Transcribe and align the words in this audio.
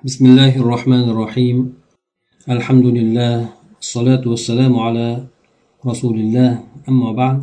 بسم 0.00 0.25
الله 0.25 0.53
الرحمن 0.63 1.05
الرحيم 1.13 1.57
الحمد 2.49 2.85
لله 2.97 3.35
الصلاة 3.83 4.23
والسلام 4.31 4.73
على 4.85 5.07
رسول 5.85 6.15
الله 6.19 6.51
أما 6.89 7.09
بعد 7.21 7.41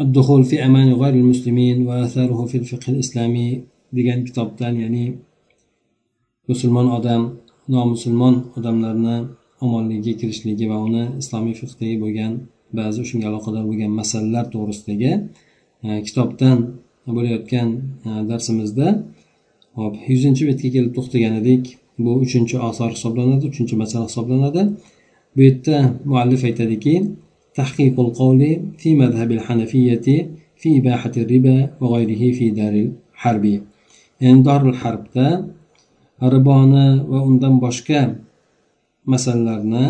الدخول 0.00 0.44
في 0.44 0.56
أمان 0.66 0.92
غير 0.92 1.14
المسلمين 1.14 1.76
وآثاره 1.86 2.40
في 2.44 2.56
الفقه 2.58 2.86
الإسلامي 2.92 3.48
degan 3.96 4.20
kitobdan 4.28 4.74
ya'ni 4.84 5.16
musulmon 6.44 6.86
odam 6.98 7.22
nomusulmon 7.68 8.34
odamlarni 8.58 9.16
omonligiga 9.64 10.18
kirishligi 10.20 10.68
va 10.68 10.76
uni 10.86 11.04
islomiy 11.22 11.54
fiqdagi 11.60 11.96
bo'lgan 12.04 12.32
ba'zi 12.78 13.00
shunga 13.08 13.26
aloqador 13.32 13.64
bo'lgan 13.70 13.90
masalalar 14.00 14.44
to'g'risidagi 14.52 15.12
kitobdan 16.06 16.56
bo'layotgan 17.16 17.68
darsimizda 18.30 18.88
hop 19.79 19.93
yuzinchi 20.11 20.43
betga 20.49 20.69
kelib 20.75 20.91
to'xtagan 20.97 21.33
edik 21.41 21.63
bu 22.03 22.11
uchinchi 22.25 22.55
osor 22.69 22.89
hisoblanadi 22.95 23.43
uchinchi 23.51 23.75
masala 23.81 24.05
hisoblanadi 24.09 24.61
bu 25.35 25.39
yerda 25.47 25.77
muallif 26.09 26.41
aytadiki 26.49 26.95
تحقيق 27.59 27.95
القول 28.05 28.41
في 28.81 28.89
مذهب 29.01 29.29
الحنفية 29.37 30.07
في 30.61 30.67
إباحة 30.79 31.13
الربا 31.23 31.57
وغيره 31.81 32.23
في 32.37 32.45
دار 32.59 32.75
الحرب 33.15 33.45
يعني 34.21 34.41
دار 34.49 34.61
الحرب 34.69 35.05
riboni 36.21 36.87
va 37.11 37.19
undan 37.29 37.55
boshqa 37.63 38.01
masalalarni 39.13 39.87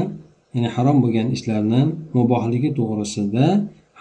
ya'ni 0.54 0.70
harom 0.76 0.98
bo'lgan 1.04 1.28
ishlarni 1.36 1.82
mubohligi 2.18 2.70
to'g'risida 2.78 3.46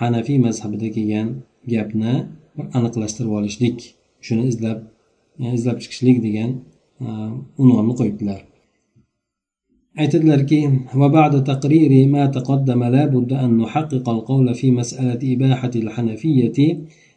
hanafiy 0.01 0.39
mazhabida 0.47 0.89
kelgan 0.97 1.29
gapni 1.73 2.15
bir 2.57 2.67
aniqlashtirib 2.79 3.33
olishlik 3.39 3.79
shuni 4.27 4.45
izlab 4.53 4.79
izlab 5.40 5.78
chiqishlik 5.84 6.18
degan 6.24 6.52
unvonni 7.58 7.94
qo'yibdilar. 8.00 8.42
Aytadilarki 10.02 10.60
وبعد 10.96 11.44
تقرير 11.44 12.08
ما 12.08 12.26
تقدم 12.26 12.84
لا 12.84 13.06
بد 13.06 13.34
أن 13.34 13.58
نحقق 13.58 14.10
القول 14.10 14.54
في 14.54 14.72
مسألة 14.72 15.34
إباحة 15.34 15.72
الحنفية 15.76 16.58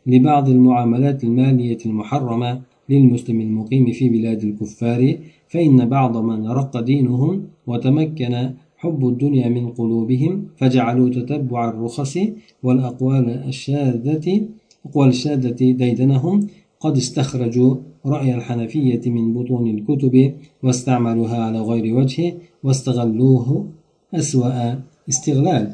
لبعض 0.06 0.48
المعاملات 0.48 1.24
المالية 1.24 1.78
المحرمة 1.86 2.60
للمسلم 2.90 3.40
المقيم 3.40 3.92
في 3.92 4.08
بلاد 4.08 4.44
الكفار 4.44 5.18
فإن 5.48 5.88
بعض 5.88 6.16
من 6.16 6.48
رق 6.48 6.80
دينهم 6.80 7.44
وتمكن 7.66 8.50
حب 8.76 9.08
الدنيا 9.08 9.48
من 9.48 9.68
قلوبهم 9.78 10.44
فجعلوا 10.56 11.08
تتبع 11.08 11.68
الرخص 11.68 12.18
والأقوال 12.62 13.26
الشاذة 13.48 14.26
أقوال 14.86 15.08
الشاذة 15.08 15.60
ديدنهم 15.82 16.46
قد 16.80 16.96
استخرجوا 16.96 17.76
رأي 18.06 18.34
الحنفية 18.34 19.10
من 19.10 19.34
بطون 19.34 19.66
الكتب 19.66 20.32
واستعملوها 20.62 21.44
على 21.44 21.60
غير 21.60 21.94
وجه 21.94 22.34
واستغلوه 22.62 23.68
أسوأ 24.14 24.74
استغلال. 25.08 25.72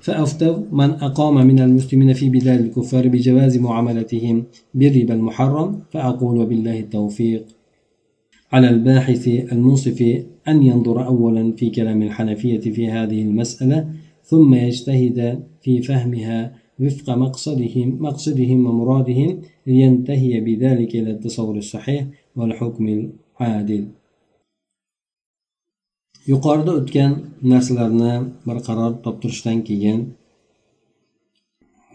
فأفتوا 0.00 0.56
من 0.72 0.90
أقام 0.90 1.46
من 1.46 1.60
المسلمين 1.60 2.12
في 2.12 2.28
بلاد 2.28 2.60
الكفار 2.60 3.08
بجواز 3.08 3.56
معاملتهم 3.58 4.44
بالربا 4.74 5.14
المحرم 5.14 5.80
فأقول 5.90 6.38
وبالله 6.38 6.78
التوفيق. 6.80 7.44
على 8.52 8.70
الباحث 8.70 9.28
المنصف 9.28 10.22
أن 10.48 10.62
ينظر 10.62 11.06
أولا 11.06 11.52
في 11.52 11.70
كلام 11.70 12.02
الحنفية 12.02 12.60
في 12.60 12.90
هذه 12.90 13.22
المسألة 13.22 13.88
ثم 14.24 14.54
يجتهد 14.54 15.42
في 15.62 15.82
فهمها 15.82 16.52
وفق 16.80 17.10
مقصدهم 17.10 17.96
مقصدهم 18.00 18.66
ومرادهم 18.66 19.38
لينتهي 19.67 20.33
بذلك 20.45 20.91
إلى 20.99 21.11
التصور 21.11 21.55
الصحيح 21.63 22.03
والحكم 22.37 22.85
العادل 22.97 23.85
yuqorida 26.31 26.71
o'tgan 26.79 27.11
narsalarni 27.51 28.13
bir 28.47 28.57
qaror 28.67 28.91
toptirishdan 29.05 29.57
keyin 29.67 29.99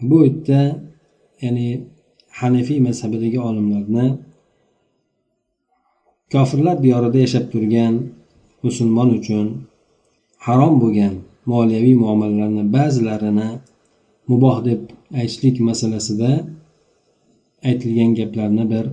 bu 0.09 0.17
yerda 0.25 0.61
ya'ni 1.43 1.67
hanafiy 2.39 2.79
mazhabidagi 2.87 3.39
olimlarni 3.49 4.07
kofirlar 6.33 6.77
diyorida 6.83 7.17
yashab 7.25 7.45
turgan 7.53 7.93
musulmon 8.65 9.09
uchun 9.19 9.47
harom 10.45 10.73
bo'lgan 10.83 11.13
moliyaviy 11.51 11.95
muomalalarni 12.03 12.63
ba'zilarini 12.75 13.49
muboh 14.29 14.57
deb 14.67 14.81
aytishlik 15.19 15.55
masalasida 15.69 16.31
aytilgan 17.68 18.10
gaplarni 18.20 18.64
bir 18.72 18.84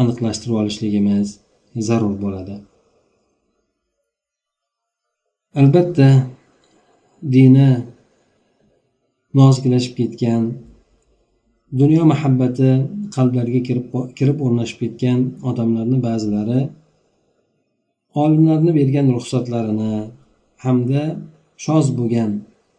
aniqlashtirib 0.00 0.56
olishligimiz 0.62 1.26
zarur 1.88 2.14
bo'ladi. 2.24 2.56
Albatta 5.60 6.08
dini 7.34 7.70
noziklashib 9.38 9.94
ketgan 10.00 10.42
dunyo 11.80 12.02
muhabbati 12.12 12.70
qalblarga 13.16 13.60
kirib 13.68 13.86
kirib 14.18 14.38
o'rnashib 14.46 14.78
ketgan 14.82 15.18
odamlarni 15.50 15.98
ba'zilari 16.08 16.60
olimlarni 18.22 18.72
bergan 18.78 19.06
ruxsatlarini 19.16 19.94
hamda 20.64 21.02
shoz 21.66 21.86
bo'lgan 21.98 22.32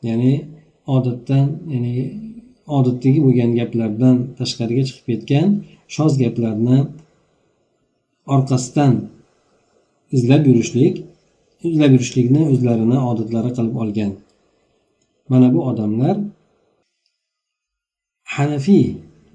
ya'ni 0.08 0.34
odatdan 0.96 1.48
ya'ni 1.74 1.94
odatdagi 2.78 3.20
bo'lgan 3.26 3.52
gaplardan 3.60 4.18
tashqariga 4.40 4.84
chiqib 4.88 5.06
ketgan 5.12 5.48
shoz 5.96 6.14
gaplarni 6.24 6.78
orqasidan 8.36 8.94
izlab 10.18 10.44
yurishlik 10.50 10.96
izlab 11.70 11.92
yurishlikni 11.96 12.42
o'zlarini 12.54 12.98
odatlari 13.12 13.50
qilib 13.58 13.76
olgan. 13.84 14.12
Mana 15.32 15.48
bu 15.54 15.60
odamlar 15.72 16.16
hanafiy 18.36 18.86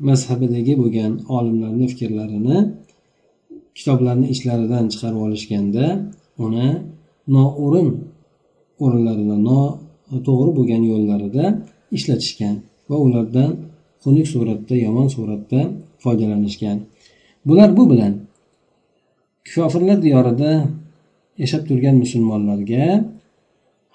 mazhabidagi 0.08 0.74
bo'lgan 0.82 1.12
olimlarni 1.36 1.86
fikrlarini 1.92 2.58
kitoblarni 3.76 4.26
ichlaridan 4.34 4.84
chiqarib 4.92 5.20
olishganda 5.26 5.86
uni 6.44 6.68
noo'rin 7.34 7.88
o'rinlarida 8.84 9.36
noto'g'ri 9.48 10.50
bo'lgan 10.58 10.82
yo'llarida 10.90 11.44
ishlatishgan. 11.96 12.56
Va 12.90 12.96
ulardan 13.06 13.50
xunuk 14.02 14.26
suratda 14.34 14.74
yomon 14.86 15.08
suratda 15.16 15.60
foydalanishgan. 16.02 16.78
Bular 17.46 17.70
bu 17.76 17.84
bilan 17.90 18.12
kofirlar 19.54 19.98
diyorida 20.06 20.50
yashab 21.42 21.62
turgan 21.68 21.96
musulmonlarga 22.02 22.84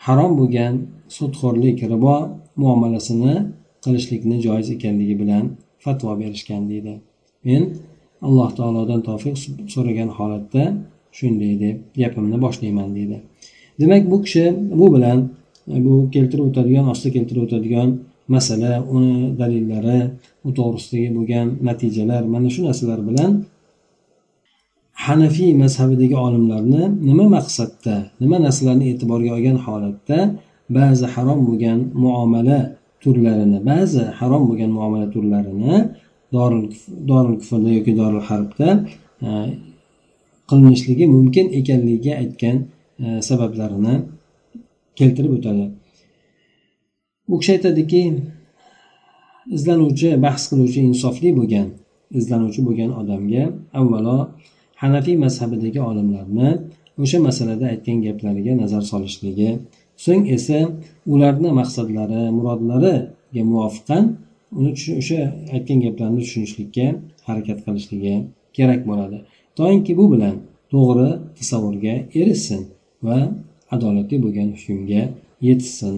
harom 0.06 0.32
bo'lgan 0.40 0.74
sudxo'rlik 1.18 1.78
ribo 1.92 2.16
muomalasini 2.62 3.36
qilishlikni 3.84 4.38
joiz 4.46 4.68
ekanligi 4.76 5.16
bilan 5.22 5.44
fatvo 5.84 6.12
berishgan 6.22 6.64
deydi. 6.72 6.94
Men 7.48 7.64
alloh 8.28 8.50
taolodan 8.58 9.02
tavfiq 9.08 9.36
so'ragan 9.74 10.10
holatda 10.18 10.64
shunday 11.18 11.54
deb 11.64 11.78
gapimni 12.02 12.38
boshlayman 12.46 12.90
deydi. 12.98 13.18
Demak 13.80 14.04
bu 14.12 14.18
kishi 14.26 14.46
bu 14.80 14.86
bilan 14.96 15.18
bu 15.86 15.94
keltirib 16.14 16.46
o'tadigan 16.50 16.86
ostida 16.92 17.12
keltirib 17.18 17.44
o'tadigan 17.48 17.90
masala 18.36 18.72
uni 18.96 19.16
dalillari 19.40 20.00
u 20.48 20.50
to'g'risidagi 20.58 21.10
bo'lgan 21.18 21.48
natijalar 21.68 22.24
mana 22.34 22.50
shu 22.54 22.62
narsalar 22.68 23.00
bilan 23.10 23.32
hanafiy 25.06 25.52
mazhabidagi 25.64 26.16
olimlarni 26.26 26.84
nima 27.10 27.26
maqsadda 27.38 27.96
nima 28.22 28.38
narsalarni 28.46 28.86
e'tiborga 28.92 29.32
olgan 29.38 29.58
holatda 29.66 30.20
ba'zi 30.78 31.06
harom 31.14 31.40
bo'lgan 31.48 31.80
muomala 32.04 32.60
turlarini 33.04 33.60
ba'zi 33.72 34.04
harom 34.20 34.44
bo'lgan 34.50 34.72
muomala 34.78 35.08
turlarini 35.16 35.76
dorul 37.10 37.36
kufrda 37.42 37.70
yoki 37.78 37.92
dorul 38.02 38.24
harbda 38.30 38.68
e, 39.26 39.30
qilinishligi 40.50 41.06
mumkin 41.16 41.46
ekanligiga 41.60 42.14
aytgan 42.22 42.58
e, 43.04 43.06
sabablarini 43.30 43.96
keltirib 45.00 45.32
o'tadi. 45.38 45.66
U 47.32 47.36
kishi 47.40 47.52
aytadiki 47.58 48.02
izlanuvchi 49.58 50.10
bahs 50.26 50.44
qiluvchi 50.50 50.80
insofli 50.92 51.30
bo'lgan 51.40 51.68
izlanuvchi 52.20 52.62
bo'lgan 52.68 52.92
odamga 53.02 53.44
avvalo 53.80 54.18
hanafiy 54.82 55.18
mazhabidagi 55.26 55.80
olimlarni 55.90 56.50
o'sha 57.04 57.18
masalada 57.28 57.66
aytgan 57.74 57.98
gaplariga 58.08 58.54
nazar 58.62 58.84
solishligi 58.92 59.50
so'ng 60.06 60.26
esa 60.38 60.60
ularni 61.14 61.50
maqsadlari 61.60 62.22
murodlariga 62.38 63.44
muvofiqan 63.52 64.04
uni 64.58 64.72
o'sha 65.02 65.20
aytgan 65.56 65.80
gaplarni 65.86 66.20
tushunishlikka 66.26 66.86
harakat 67.28 67.60
qilishligi 67.66 68.16
kerak 68.58 68.82
bo'ladi. 68.90 69.18
Toinki 69.60 69.92
bu 70.00 70.06
bilan 70.14 70.36
to'g'ri 70.74 71.10
tasavvurga 71.38 71.96
erishsin 72.20 72.62
va 73.08 73.18
adolatli 73.76 74.18
bo'lgan 74.26 74.50
hukmga 74.56 75.04
yetishsin. 75.48 75.96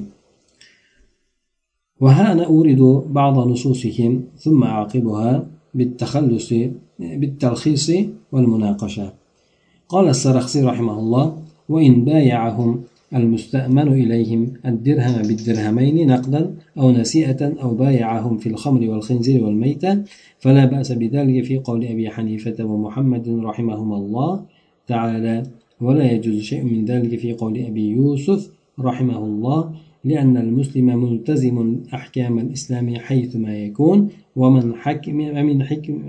وها 2.03 2.31
أنا 2.31 2.45
أورد 2.45 2.81
بعض 3.09 3.47
نصوصهم 3.47 4.23
ثم 4.37 4.63
أعقبها 4.63 5.47
بالتخلص 5.73 6.53
بالتلخيص 6.99 7.91
والمناقشة. 8.31 9.13
قال 9.89 10.09
السرخسي 10.09 10.61
رحمه 10.61 10.99
الله 10.99 11.37
وإن 11.69 12.05
بايعهم 12.05 12.81
المستأمن 13.15 13.87
إليهم 13.87 14.53
الدرهم 14.65 15.21
بالدرهمين 15.21 16.07
نقدا 16.07 16.55
أو 16.77 16.91
نسيئة 16.91 17.53
أو 17.63 17.73
بايعهم 17.73 18.37
في 18.37 18.49
الخمر 18.49 18.89
والخنزير 18.89 19.43
والميتة 19.45 20.03
فلا 20.39 20.65
بأس 20.65 20.91
بذلك 20.91 21.43
في 21.43 21.57
قول 21.57 21.85
أبي 21.85 22.09
حنيفة 22.09 22.63
ومحمد 22.63 23.39
رحمهما 23.43 23.97
الله 23.97 24.41
تعالى. 24.87 25.43
ولا 25.81 26.11
يجوز 26.11 26.39
شيء 26.41 26.63
من 26.63 26.85
ذلك 26.85 27.19
في 27.19 27.33
قول 27.33 27.57
أبي 27.57 27.87
يوسف 27.89 28.49
رحمه 28.79 29.17
الله 29.17 29.73
لأن 30.05 30.37
المسلم 30.37 30.85
ملتزم 30.85 31.77
أحكام 31.93 32.39
الإسلام 32.39 32.95
حيثما 32.95 33.57
يكون 33.57 34.09
ومن 34.35 34.75
حكم 34.75 35.15
من 35.17 35.63
حكم 35.63 36.01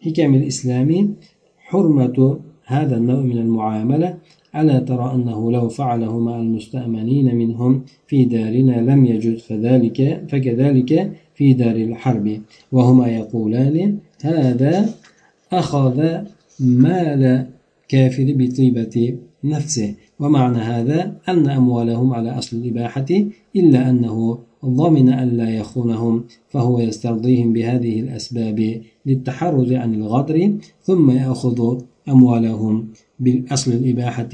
حكم 0.00 0.34
الإسلام 0.34 1.14
حرمة 1.58 2.38
هذا 2.64 2.96
النوع 2.96 3.20
من 3.20 3.38
المعاملة. 3.38 4.16
ألا 4.56 4.78
ترى 4.78 5.14
أنه 5.14 5.52
لو 5.52 5.68
فعله 5.68 6.18
مع 6.18 6.40
المستأمنين 6.40 7.34
منهم 7.36 7.82
في 8.06 8.24
دارنا 8.24 8.92
لم 8.92 9.06
يجد 9.06 9.38
فذلك 9.38 10.24
فكذلك 10.28 11.12
في 11.34 11.52
دار 11.52 11.76
الحرب. 11.76 12.40
وهما 12.72 13.08
يقولان 13.08 13.98
هذا 14.22 14.94
أخذ 15.52 16.18
مال 16.60 17.46
كافر 17.88 18.34
بطيبة 18.36 19.16
نفسه. 19.44 19.94
ومعنى 20.20 20.58
هذا 20.58 21.16
أن 21.28 21.48
أموالهم 21.48 22.14
على 22.14 22.38
أصل 22.38 22.56
الإباحة 22.56 23.06
إلا 23.56 23.90
أنه 23.90 24.38
ضمن 24.64 25.08
أن 25.08 25.28
لا 25.28 25.50
يخونهم 25.50 26.24
فهو 26.48 26.80
يسترضيهم 26.80 27.52
بهذه 27.52 28.00
الأسباب 28.00 28.80
للتحرز 29.06 29.72
عن 29.72 29.94
الغدر 29.94 30.52
ثم 30.82 31.10
يأخذ 31.10 31.78
أموالهم 32.08 32.88
بالأصل 33.20 33.72
الإباحة 33.72 34.28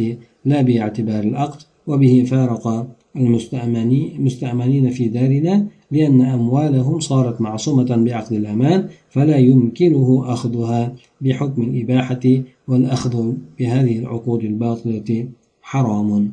لا 0.45 0.63
باعتبار 0.63 1.25
العقد 1.25 1.63
وبه 1.87 2.25
فارق 2.27 2.87
المستأمنين 3.17 4.91
في 4.91 5.09
دارنا 5.09 5.67
لأن 5.91 6.23
أموالهم 6.23 7.01
صارت 7.01 7.41
معصومة 7.41 7.97
بعقد 7.97 8.33
الأمان 8.33 8.89
فلا 9.11 9.37
يمكنه 9.37 10.25
أخذها 10.27 10.95
بحكم 11.21 11.63
الإباحة 11.63 12.21
والأخذ 12.69 13.33
بهذه 13.59 13.99
العقود 13.99 14.45
الباطلة. 14.45 15.29
haromun 15.71 16.25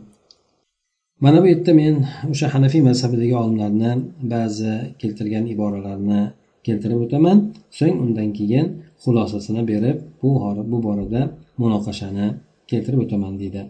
mana 1.23 1.37
bu 1.43 1.47
yerda 1.53 1.73
men 1.81 1.95
o'sha 2.31 2.47
hanafiy 2.53 2.81
mazhabidagi 2.89 3.35
olimlarni 3.41 3.91
ba'zi 4.33 4.73
keltirgan 5.01 5.45
iboralarini 5.53 6.21
keltirib 6.65 6.99
o'taman. 7.05 7.37
So'ng 7.79 7.97
undan 8.05 8.29
keyin 8.37 8.65
xulosasini 9.03 9.61
berib 9.71 9.97
bu 10.21 10.29
bu 10.71 10.77
borada 10.87 11.21
munoqashani 11.61 12.27
keltirib 12.69 12.99
o'taman 13.05 13.33
deydi. 13.41 13.61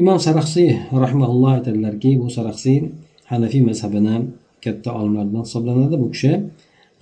Imom 0.00 0.18
saraxsiy 0.26 0.70
rahmaulloh 1.04 1.50
aytadilarki 1.58 2.10
bu 2.22 2.26
saraxsiy 2.36 2.78
hanafiy 3.32 3.62
mazhabini 3.70 4.16
katta 4.64 4.90
olimlaridan 4.98 5.42
hisoblanadi. 5.46 5.96
Bu 6.02 6.08
kishi 6.14 6.32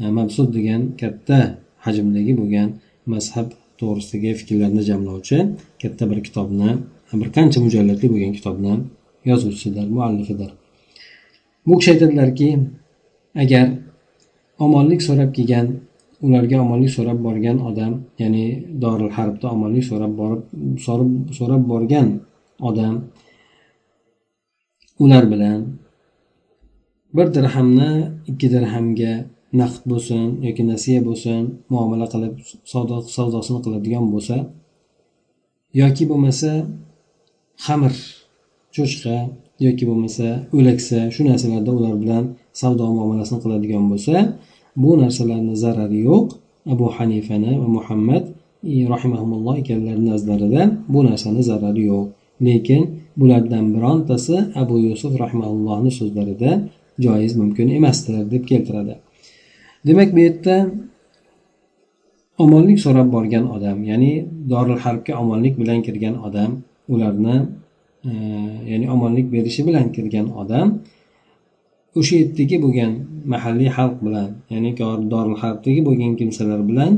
e, 0.00 0.04
mabsud 0.18 0.48
degan 0.56 0.82
katta 1.00 1.38
hajmdagi 1.86 2.32
bo'lgan 2.40 2.68
mazhab 3.14 3.48
to'g'risidagi 3.82 4.30
fikrlarni 4.40 4.82
jamlovchi 4.90 5.38
katta 5.82 6.04
bir 6.10 6.18
kitobni 6.26 6.70
bir 7.20 7.28
qancha 7.36 7.58
mujallatli 7.66 8.06
bo'lgan 8.12 8.32
kitobni 8.38 8.74
yozuvchisidir 9.30 9.86
muallifidir. 9.96 10.50
Bu 11.66 11.74
kishi 11.78 11.90
aytadilarki 11.94 12.48
agar 13.42 13.66
omonlik 14.64 15.00
so'rab 15.08 15.30
kelgan 15.36 15.66
ularga 16.26 16.56
omonlik 16.64 16.90
so'rab 16.96 17.18
borgan 17.26 17.56
odam 17.68 17.92
ya'ni 18.22 18.44
doril 18.82 19.10
harbda 19.18 19.46
omonlik 19.54 19.84
so'rab 19.90 20.12
borib 20.20 20.42
so'rab 21.38 21.62
borgan 21.72 22.08
odam 22.68 22.94
ular 25.04 25.24
bilan 25.32 25.60
bir 27.16 27.26
dirhamni 27.36 27.90
ikki 28.30 28.46
dirhamga 28.54 29.12
naqd 29.60 29.82
bo'lsin 29.90 30.24
yoki 30.46 30.62
nasiya 30.72 31.00
bo'lsin 31.08 31.40
muomala 31.72 32.06
qilib 32.12 32.34
savdo 32.72 32.96
savdosini 33.16 33.60
qiladigan 33.64 34.06
bo'lsa 34.14 34.36
yoki 35.80 36.04
bo'lmasa 36.10 36.50
xamir 37.64 37.94
cho'chqa 38.76 39.16
yoki 39.66 39.84
bo'lmasa 39.90 40.26
o'laksa 40.56 40.98
shu 41.14 41.20
narsalarda 41.28 41.70
ular 41.78 41.94
bilan 42.02 42.24
savdo 42.60 42.84
muomalasini 42.96 43.38
qiladigan 43.44 43.84
bo'lsa 43.92 44.14
bu 44.82 44.90
narsalarni 45.02 45.54
zarari 45.64 45.98
yo'q. 46.08 46.26
Abu 46.72 46.86
hanifani 46.96 47.52
va 47.60 47.68
muhammad 47.76 48.24
e, 48.72 48.88
rahimahumulloh 48.94 49.54
ekanlarini 49.62 50.06
nazarlarida 50.12 50.62
bu 50.92 51.00
narsani 51.08 51.42
zarari 51.50 51.82
yo'q. 51.92 52.04
Lekin 52.46 52.82
bulardan 53.20 53.64
birontasi 53.74 54.36
abu 54.62 54.74
yusuf 54.86 55.12
rahimaullohni 55.22 55.90
so'zlarida 55.98 56.50
joiz 57.04 57.32
mumkin 57.40 57.68
emasdir 57.78 58.14
deb 58.32 58.44
keltiradi. 58.50 58.94
Demak 59.86 60.08
bu 60.14 60.18
yerda 60.26 60.56
omonlik 62.38 62.78
so'rab 62.84 63.08
borgan 63.14 63.44
odam 63.56 63.78
ya'ni 63.90 64.12
dorul 64.52 64.78
harbga 64.84 65.12
omonlik 65.22 65.54
bilan 65.60 65.78
kirgan 65.86 66.14
odam 66.26 66.50
ularni 66.94 67.36
e, 68.08 68.12
ya'ni 68.70 68.86
omonlik 68.94 69.26
berishi 69.34 69.62
bilan 69.68 69.86
kirgan 69.94 70.26
odam 70.42 70.66
o'sha 71.98 72.14
yerdagi 72.22 72.56
bo'lgan 72.64 72.92
mahalliy 73.32 73.70
xalq 73.76 73.96
bilan 74.06 74.30
ya'ni 74.52 74.70
dorul 75.12 75.36
harbdagi 75.42 75.80
bo'lgan 75.88 76.12
kimsalar 76.20 76.60
bilan 76.70 76.92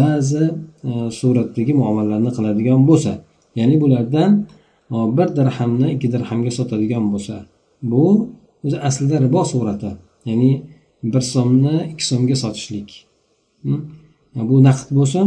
ba'zi 0.00 0.44
e, 0.88 0.90
suratdagi 1.18 1.72
muomalalarni 1.80 2.30
qiladigan 2.36 2.80
bo'lsa 2.90 3.12
ya'ni 3.58 3.76
bulardan 3.82 4.30
e, 4.94 4.96
bir 5.16 5.28
dirhamni 5.38 5.88
ikki 5.94 6.08
dirhamga 6.14 6.50
sotadigan 6.58 7.04
bo'lsa 7.12 7.36
bu 7.90 8.04
o'zi 8.64 8.78
aslida 8.88 9.16
ribo 9.24 9.42
surati 9.52 9.90
ya'ni 10.28 10.50
bir 11.12 11.22
so'mni 11.34 11.74
ikki 11.92 12.04
so'mga 12.10 12.36
sotishlik. 12.44 12.88
Bu 14.48 14.56
naqd 14.68 14.88
bo'lsin 14.98 15.26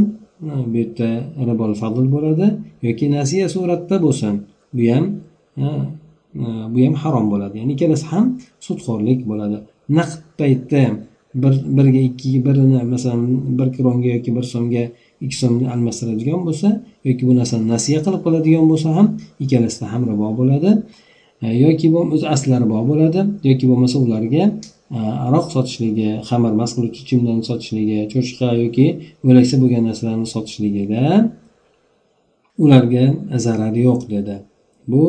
bu 0.72 0.78
yerda 0.82 1.10
ribol 1.50 1.74
fadl 1.82 2.06
bo'ladi 2.16 2.48
yoki 2.88 3.06
nasiya 3.16 3.48
suratda 3.56 3.96
bo'lsin 4.06 4.34
bu 4.78 4.84
ham 4.94 5.06
bu 6.74 6.80
ham 6.86 6.96
harom 7.04 7.26
bo'ladi. 7.34 7.56
Ya'ni 7.62 7.72
ikkalasi 7.76 8.06
ham 8.14 8.26
sudxo'rlik 8.68 9.20
bo'ladi. 9.30 9.58
Naqd 9.98 10.20
paytda 10.40 10.84
bir 11.44 11.54
birga 11.78 12.02
ikkiga 12.10 12.40
birini 12.48 12.80
masalan 12.94 13.22
bir 13.60 13.68
kronga 13.76 14.10
yoki 14.16 14.30
bir 14.38 14.46
so'mga 14.54 14.84
ikki 15.24 15.38
so'mni 15.42 15.66
almashtiradigan 15.74 16.42
bo'lsa 16.48 16.68
yoki 17.08 17.24
bu 17.28 17.34
narsani 17.40 17.66
nasiya 17.74 18.00
qilib 18.06 18.22
qiladigan 18.26 18.66
bo'lsa 18.72 18.88
ham 18.98 19.08
ikkalasida 19.44 19.86
ham 19.94 20.02
ribo 20.12 20.28
bo'ladi. 20.40 20.72
E, 21.46 21.48
yoki 21.66 21.88
o'zi 22.16 22.26
asli 22.36 22.56
ribo 22.64 22.80
bo'ladi 22.92 23.20
yoki 23.50 23.66
bo'lmasa 23.72 23.98
ularga 24.06 24.44
Э, 24.90 25.00
aroq 25.28 25.48
sotishligi 25.56 26.10
xamir 26.30 26.54
mast 26.60 26.74
qiluvchi 26.78 27.00
ichimliklarni 27.04 27.46
sotishligi 27.52 27.98
cho'chqa 28.14 28.48
yoki 28.64 28.86
o'laksa 29.30 29.56
bo'lgan 29.62 29.84
narsalarni 29.90 30.28
sotishligida 30.36 31.04
ularga 32.64 33.06
zarar 33.46 33.76
yo'q 33.88 34.02
dedi. 34.14 34.36
Bu 34.92 35.04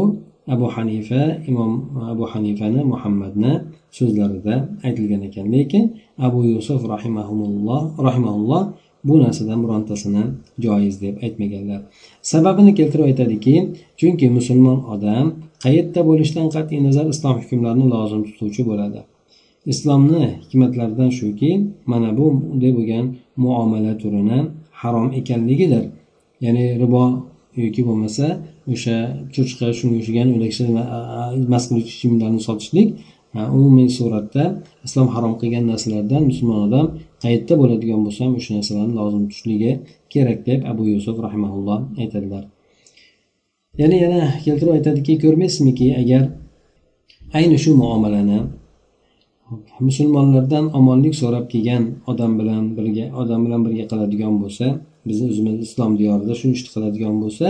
abu 0.54 0.66
hanifa 0.74 1.22
imom 1.50 1.72
abu 2.12 2.24
hanifani 2.32 2.80
muhammadni 2.92 3.52
so'zlarida 3.98 4.54
aytilgan 4.86 5.22
ekan. 5.28 5.46
Lekin 5.54 5.84
abu 6.26 6.38
yusuf 6.54 6.80
rahimahulloh 6.94 7.82
rahimaulloh 8.06 8.62
bu 9.08 9.14
narsadan 9.24 9.58
birontasini 9.64 10.24
joiz 10.64 10.94
deb 11.04 11.14
aytmaganlar. 11.24 11.80
Sababini 12.32 12.72
keltirib 12.78 13.06
aytadiki 13.10 13.54
chunki 14.00 14.26
musulmon 14.38 14.78
odam 14.94 15.26
qayerda 15.64 16.00
bo'lishidan 16.08 16.48
qat'iy 16.54 16.80
nazar 16.86 17.06
islom 17.14 17.36
hukmlarini 17.42 17.86
lozim 17.94 18.20
tutuvchi 18.28 18.64
bo'ladi. 18.70 19.00
Islomni 19.72 20.24
hikmatlaridan 20.42 21.10
shuki 21.18 21.50
mana 21.86 22.10
bu 22.18 22.26
bunday 22.50 22.72
bo'lgan 22.78 23.04
muomala 23.36 23.92
turini 24.02 24.38
harom 24.80 25.08
ekanligidir. 25.20 25.84
Ya'ni 26.44 26.64
ribo 26.82 27.04
yoki 27.64 27.82
bo'lmasa 27.88 28.26
o'sha 28.72 28.96
cho'chqa 29.34 29.66
shunga 29.78 29.96
o'xshagan 30.00 30.28
o'lakcha 30.36 30.64
mast 31.52 31.66
qiluvchi 31.70 31.92
ichimliklarni 31.96 32.40
sotishlik 32.48 32.88
umumiy 33.56 33.88
suratda 33.98 34.44
islom 34.86 35.08
harom 35.14 35.34
qilgan 35.40 35.64
narsalardan 35.70 36.22
musulmon 36.30 36.60
odam 36.66 36.86
qayerda 37.22 37.54
bo'ladigan 37.60 38.00
bo'lsa 38.06 38.20
ham 38.24 38.32
o'sha 38.38 38.50
narsalarni 38.58 38.94
lozim 39.00 39.22
tutishligi 39.28 39.72
kerak 40.12 40.38
deb 40.48 40.60
abu 40.72 40.82
yusuf 40.94 41.16
rahimaulloh 41.26 41.78
aytadilar. 42.02 42.44
Ya'ni 43.80 43.96
yana 44.04 44.22
keltirib 44.44 44.72
aytadiki 44.78 45.12
ko'rmaysizmiki 45.24 45.86
agar 46.02 46.22
ayni 47.38 47.56
shu 47.64 47.70
muomalani 47.82 48.38
musulmonlardan 49.86 50.64
omonlik 50.78 51.14
so'rab 51.22 51.46
kelgan 51.52 51.84
odam 52.12 52.32
bilan 52.40 52.64
birga 52.76 53.06
odam 53.22 53.40
bilan 53.46 53.60
birga 53.66 53.84
qiladigan 53.90 54.34
bo'lsa 54.42 54.66
bizni 55.08 55.26
o'zimiz 55.32 55.56
islom 55.66 55.92
diyorida 56.00 56.32
shu 56.40 56.46
ishni 56.56 56.70
qiladigan 56.74 57.14
bo'lsa 57.22 57.46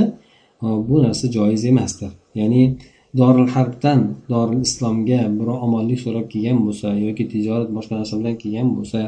bu 0.89 0.97
narsa 1.05 1.27
joiz 1.37 1.63
emasdir. 1.73 2.11
Ya'ni 2.41 2.63
doril 3.21 3.49
harbdan 3.55 4.01
doril 4.33 4.61
islomga 4.69 5.21
birov 5.39 5.59
omonlik 5.67 6.01
so'rab 6.05 6.27
kelgan 6.33 6.59
bo'lsa 6.67 6.89
yoki 7.07 7.25
tijorat 7.33 7.69
boshqa 7.77 7.95
narsa 8.01 8.15
bilan 8.21 8.37
kelgan 8.43 8.69
bo'lsa 8.77 9.01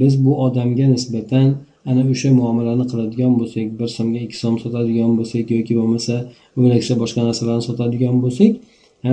biz 0.00 0.12
bu 0.24 0.32
odamga 0.46 0.86
nisbatan 0.94 1.46
ana 1.90 2.02
o'sha 2.12 2.28
muomalani 2.38 2.84
qiladigan 2.90 3.32
bo'lsak 3.40 3.66
bir 3.78 3.88
so'mga 3.96 4.20
ikki 4.26 4.36
so'm 4.42 4.54
sotadigan 4.62 5.10
bo'lsak 5.18 5.46
yoki 5.56 5.72
bo'lmasa 5.80 6.14
o'ylakcha 6.58 6.94
boshqa 7.02 7.20
narsalarni 7.28 7.64
sotadigan 7.70 8.16
bo'lsak 8.24 8.52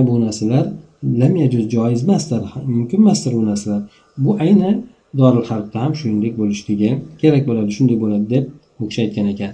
bu 0.08 0.14
narsalar 0.26 0.66
lam 1.04 1.36
yajuz 1.36 1.70
joiz 1.76 2.04
emasdir 2.04 2.42
mumkin 2.66 2.98
emasdir 2.98 3.34
bu 3.34 3.46
narsalar. 3.46 3.82
Bu 4.18 4.32
ayni 4.40 4.72
doril 5.18 5.46
harbda 5.50 5.78
ham 5.84 5.94
shuningdek 6.00 6.34
bo'lishligi 6.42 6.90
kerak 7.22 7.44
bo'ladi 7.50 7.72
shunday 7.78 7.98
bo'ladi 8.04 8.26
deb 8.34 8.46
u 8.80 8.88
kishi 8.90 9.02
aytgan 9.06 9.28
ekan. 9.34 9.52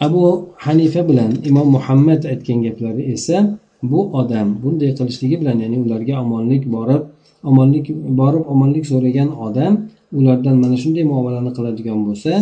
Abu 0.00 0.22
hanifa 0.56 1.08
bilan 1.08 1.30
imom 1.50 1.68
muhammad 1.76 2.22
aytgan 2.32 2.58
gaplari 2.66 3.02
esa 3.14 3.58
bu 3.82 4.00
odam 4.20 4.48
bunday 4.62 4.90
qilishligi 4.98 5.36
bilan 5.40 5.56
ya'ni 5.62 5.76
ularga 5.84 6.14
omonlik 6.24 6.62
borib 6.76 7.02
omonlik 7.50 7.86
borib 8.20 8.44
omonlik 8.52 8.84
so'ragan 8.92 9.28
odam 9.46 9.72
ulardan 10.18 10.56
mana 10.62 10.76
shunday 10.82 11.04
muomalani 11.12 11.50
qiladigan 11.56 11.98
bo'lsa 12.06 12.32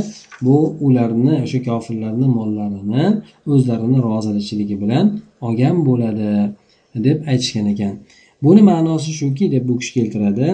bu 0.47 0.57
ularni 0.87 1.35
o'sha 1.45 1.59
kofirlarni 1.69 2.27
mollarini 2.39 3.05
o'zlarini 3.53 3.99
rozilichiligi 4.09 4.77
bilan 4.83 5.05
olgan 5.47 5.77
bo'ladi. 5.89 6.31
Deb 7.07 7.19
aytishgan 7.31 7.67
ekan. 7.75 7.95
Buni 8.45 8.63
ma'nosi 8.71 9.11
shuki 9.21 9.45
deb 9.55 9.69
bu 9.69 9.75
kishi 9.81 9.93
keltiradi 9.99 10.49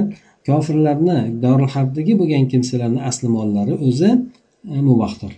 kofirlarni 0.49 1.19
doril 1.45 1.69
harbdagi 1.75 2.13
bo'lgan 2.21 2.45
kimsalarni 2.53 3.01
asli 3.11 3.29
mollari 3.37 3.75
o'zi 3.89 4.11
e, 4.75 4.77
mubohdir. 4.89 5.33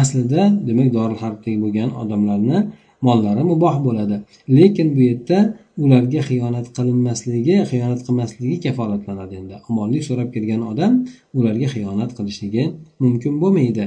Aslida 0.00 0.42
demak 0.68 0.88
doril 0.98 1.18
harbdagi 1.24 1.58
bo'lgan 1.64 1.90
odamlarni 2.02 2.58
mollari 3.06 3.42
muboh 3.50 3.76
bo'ladi. 3.86 4.16
Lekin 4.58 4.88
bu 4.96 5.00
yerda 5.08 5.38
ularga 5.84 6.20
xiyonat 6.28 6.66
qilinmasligi 6.76 7.56
xiyonat 7.70 8.00
qilmasligi 8.06 8.56
kafolatlanadi 8.64 9.34
endi. 9.40 9.54
Omonlik 9.70 10.02
so'rab 10.08 10.28
kelgan 10.34 10.62
odam 10.72 10.92
ularga 11.38 11.68
xiyonat 11.74 12.10
qilishligi 12.18 12.64
mumkin 13.02 13.32
bo'lmaydi. 13.42 13.84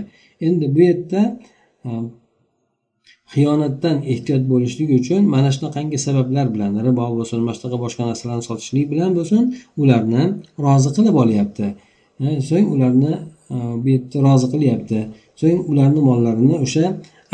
Endi 0.47 0.65
bu 0.75 0.79
yerda 0.89 1.21
e, 1.87 1.89
xiyonatdan 3.33 3.97
ehtiyot 4.11 4.43
bo'lishlik 4.51 4.89
uchun 4.99 5.21
mana 5.33 5.49
shunaqangi 5.55 5.97
sabablar 6.05 6.45
bilan 6.53 6.71
ribo 6.87 7.05
bo'lsin 7.17 7.39
boshqa 7.49 7.77
boshqa 7.85 8.03
narsalarni 8.09 8.45
sotishlik 8.49 8.85
bilan 8.93 9.11
bo'lsin 9.17 9.41
ularni 9.81 10.23
rozi 10.65 10.89
qilib 10.95 11.15
olyapti. 11.23 11.65
E, 12.23 12.27
so'ng 12.49 12.67
ularni 12.75 13.13
e, 13.55 13.57
bu 13.81 13.87
yerda 13.93 14.17
rozi 14.27 14.47
qilyapti. 14.53 14.99
So'ng 15.41 15.59
ularni 15.71 16.01
mollarini 16.09 16.55
o'sha 16.65 16.85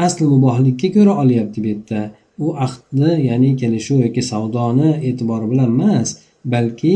asli 0.06 0.26
mubohlikka 0.34 0.88
ko'ra 0.96 1.14
olyapti 1.24 1.58
bu 1.64 1.68
yerda. 1.74 2.02
U 2.46 2.48
ahdni 2.66 3.12
ya'ni 3.30 3.50
kelishuv 3.62 3.98
yoki 4.06 4.22
savdoni 4.32 4.90
e'tibori 5.08 5.46
bilan 5.52 5.70
emas 5.76 6.10
balki 6.54 6.94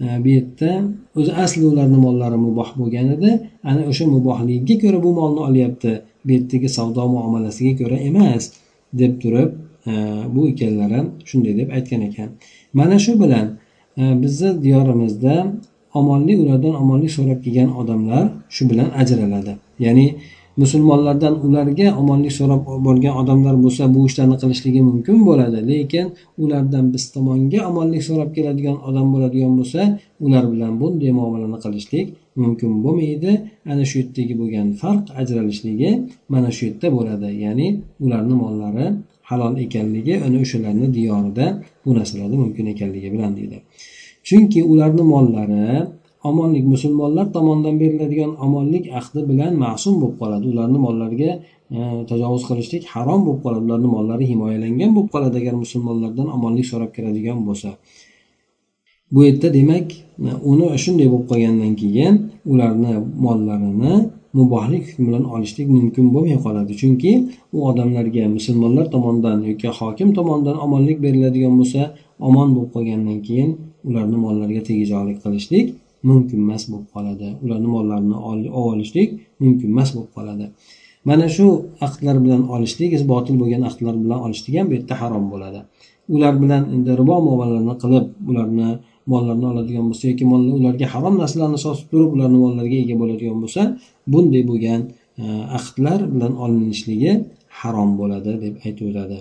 E, 0.00 0.24
bu 0.24 0.28
yerda 0.28 0.70
o'zi 1.16 1.32
asli 1.44 1.64
ularni 1.66 1.98
mollari 2.06 2.38
muboh 2.46 2.70
bo'lgan 2.78 3.06
edi. 3.16 3.30
Ana 3.70 3.82
o'sha 3.90 4.04
mubohligiga 4.14 4.76
ko'ra 4.82 4.98
bu 5.06 5.10
molni 5.18 5.40
olyapti. 5.48 5.92
Bu 6.24 6.30
yerdagi 6.36 6.68
savdo 6.76 7.02
muomalasiga 7.14 7.72
ko'ra 7.80 7.96
emas 8.08 8.44
deb 9.00 9.12
turib 9.22 9.50
e, 9.90 9.92
bu 10.34 10.40
ikkalalari 10.50 11.00
shunday 11.28 11.54
deb 11.60 11.68
aytgan 11.76 12.02
ekan. 12.08 12.28
Mana 12.78 12.98
shu 13.04 13.12
bilan 13.22 13.46
e, 14.00 14.02
bizni 14.22 14.50
diyorimizda 14.64 15.34
omonlik 16.00 16.38
ulardan 16.42 16.74
omonlik 16.82 17.10
so'rab 17.16 17.38
kelgan 17.44 17.70
odamlar 17.80 18.24
shu 18.54 18.62
bilan 18.70 18.88
ajraladi. 19.00 19.52
Ya'ni 19.84 20.06
musulmonlardan 20.62 21.34
ularga 21.46 21.88
omonlik 22.00 22.32
so'rab 22.38 22.62
borgan 22.86 23.14
odamlar 23.20 23.54
bo'lsa 23.64 23.82
bu 23.94 24.00
ishlarni 24.08 24.36
qilishligi 24.42 24.80
mumkin 24.90 25.16
bo'ladi. 25.28 25.58
Lekin 25.70 26.06
ulardan 26.42 26.84
biz 26.94 27.04
tomonga 27.14 27.60
omonlik 27.70 28.02
so'rab 28.08 28.30
keladigan 28.36 28.76
odam 28.88 29.06
bo'ladigan 29.14 29.52
bo'lsa 29.58 29.80
ular 30.24 30.44
bilan 30.52 30.72
bunday 30.80 31.10
muomalani 31.18 31.58
qilishlik 31.64 32.06
mumkin 32.42 32.70
bo'lmaydi. 32.84 33.32
Ana 33.72 33.84
shu 33.88 33.94
yerdagi 34.02 34.34
bo'lgan 34.40 34.66
farq 34.80 35.04
ajralishligi 35.20 35.90
mana 36.32 36.50
shu 36.56 36.62
yerda 36.68 36.88
bo'ladi. 36.96 37.28
Ya'ni 37.44 37.66
ularni 38.04 38.34
mollari 38.42 38.86
halol 39.30 39.54
ekanligi 39.64 40.14
ana 40.26 40.36
o'shalarni 40.44 40.86
diyorida 40.96 41.46
bu 41.84 41.90
narsalarni 41.98 42.36
mumkin 42.44 42.66
ekanligi 42.74 43.08
bilan 43.14 43.32
deydi. 43.38 43.58
Chunki 44.28 44.60
ularni 44.72 45.04
mollari 45.12 45.66
omonlik 46.30 46.64
musulmonlar 46.74 47.26
tomonidan 47.36 47.76
beriladigan 47.82 48.32
omonlik 48.44 48.84
ahdi 48.98 49.20
bilan 49.30 49.52
ma'sum 49.64 49.94
bo'lib 50.02 50.16
qoladi. 50.20 50.44
Ularni 50.52 50.78
mollariga 50.86 51.30
e, 51.76 51.78
tajovuz 52.10 52.42
qilishlik 52.48 52.82
harom 52.94 53.20
bo'lib 53.26 53.40
qoladi. 53.44 53.62
Ularni 53.68 53.88
mollari 53.96 54.24
himoyalangan 54.32 54.90
bo'lib 54.96 55.10
qoladi 55.14 55.36
agar 55.42 55.54
musulmonlardan 55.64 56.28
omonlik 56.36 56.66
so'rab 56.72 56.90
kiradigan 56.96 57.38
bo'lsa. 57.48 57.70
Bu 59.14 59.20
yerda 59.26 59.48
demak 59.58 59.86
e, 60.28 60.30
uni 60.50 60.66
shunday 60.84 61.08
bo'lib 61.12 61.26
qolgandan 61.32 61.72
keyin 61.82 62.14
ularni 62.52 62.92
mollarini 63.26 63.94
mubohlik 64.38 64.82
hukmi 64.88 65.04
bilan 65.08 65.24
olishlik 65.34 65.68
mumkin 65.76 66.06
bo'lmay 66.14 66.38
qoladi. 66.46 66.72
Chunki 66.80 67.12
u 67.56 67.58
odamlarga 67.70 68.24
musulmonlar 68.36 68.86
tomonidan 68.94 69.38
yoki 69.50 69.68
hokim 69.78 70.08
tomonidan 70.18 70.56
omonlik 70.64 70.98
beriladigan 71.04 71.54
bo'lsa 71.60 71.80
omon 72.28 72.48
bo'lib 72.56 72.70
qolgandan 72.76 73.18
keyin 73.26 73.50
ularni 73.88 74.16
mollariga 74.24 74.62
tegajog'lik 74.68 75.18
qilishlik 75.24 75.66
mumkin 76.08 76.38
emas 76.44 76.62
bo'lib 76.70 76.88
qoladi. 76.94 77.28
Ularni 77.44 77.68
mollarini 77.74 78.16
olib 78.30 78.52
olishlik 78.62 79.08
mumkin 79.42 79.68
emas 79.74 79.90
bo'lib 79.94 80.10
qoladi. 80.16 80.46
Mana 81.08 81.26
shu 81.36 81.46
aqdlar 81.86 82.16
bilan 82.24 82.42
olishlik 82.54 82.90
botil 83.12 83.34
bo'lgan 83.42 83.62
aqdlar 83.70 83.94
bilan 84.04 84.18
olishlik 84.26 84.54
ham 84.58 84.66
bu 84.70 84.74
yerda 84.78 84.94
harom 85.02 85.24
bo'ladi. 85.32 85.60
Ular 86.14 86.34
bilan 86.42 86.62
endi 86.74 86.90
ribo 87.00 87.16
muomalalarini 87.26 87.74
qilib 87.82 88.06
ularni 88.30 88.68
mollarini 89.12 89.46
oladigan 89.52 89.84
bo'lsa 89.90 90.04
yoki 90.10 90.24
ularga 90.58 90.86
harom 90.94 91.14
narsalarni 91.22 91.58
sotib 91.64 91.86
turib 91.92 92.10
ularni 92.16 92.38
mollariga 92.44 92.78
ega 92.84 92.94
bo'ladigan 93.02 93.38
bo'lsa 93.42 93.62
bunday 94.12 94.42
bo'lgan 94.50 94.80
e, 95.22 95.24
aqdlar 95.58 95.98
ahdlar 95.98 96.00
bilan 96.14 96.32
olinishligi 96.44 97.12
harom 97.60 97.90
bo'ladi 98.00 98.30
deb 98.44 98.54
aytib 98.66 98.86
o'tadi. 98.90 99.18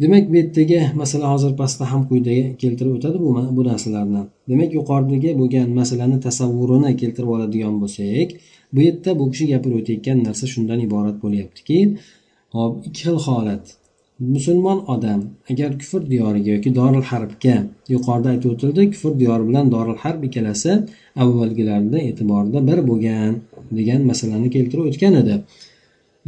Demak 0.00 0.30
bu 0.30 0.34
yerdagi 0.36 0.80
masala 1.00 1.26
hozir 1.32 1.52
pastda 1.60 1.84
ham 1.92 2.02
quyida 2.08 2.34
keltirib 2.62 2.92
o'tadi 2.96 3.18
bu 3.24 3.30
bu 3.56 3.62
narsalarni 3.70 4.22
demak 4.50 4.70
yuqoridagi 4.78 5.30
bo'lgan 5.40 5.68
masalani 5.80 6.16
tasavvurini 6.26 6.90
keltirib 7.00 7.30
oladigan 7.36 7.74
bo'lsak 7.82 8.28
bu 8.74 8.80
yerda 8.86 9.10
bu 9.18 9.24
kishi 9.32 9.44
gapirib 9.52 9.76
o'tayotgan 9.80 10.18
narsa 10.26 10.44
shundan 10.52 10.80
iborat 10.86 11.16
bo'lyaptiki 11.24 11.78
hop 12.56 12.72
ikki 12.86 13.00
xil 13.06 13.18
holat. 13.26 13.64
Musulmon 14.34 14.78
odam 14.94 15.20
agar 15.50 15.70
kufr 15.80 16.02
diyoriga 16.12 16.50
yoki 16.56 16.70
doril 16.78 17.04
harbga 17.10 17.56
yuqorida 17.94 18.28
aytib 18.32 18.50
o'tildi 18.54 18.82
kufr 18.92 19.12
diyori 19.22 19.44
bilan 19.48 19.66
doril 19.74 19.96
harb 20.02 20.20
ikkalasi 20.28 20.72
avvalgilarda 21.22 21.98
e'tiborida 22.08 22.58
bir 22.68 22.78
bo'lgan 22.90 23.32
degan 23.78 24.00
masalani 24.10 24.48
keltirib 24.56 24.84
o'tgan 24.90 25.14
edi. 25.22 25.34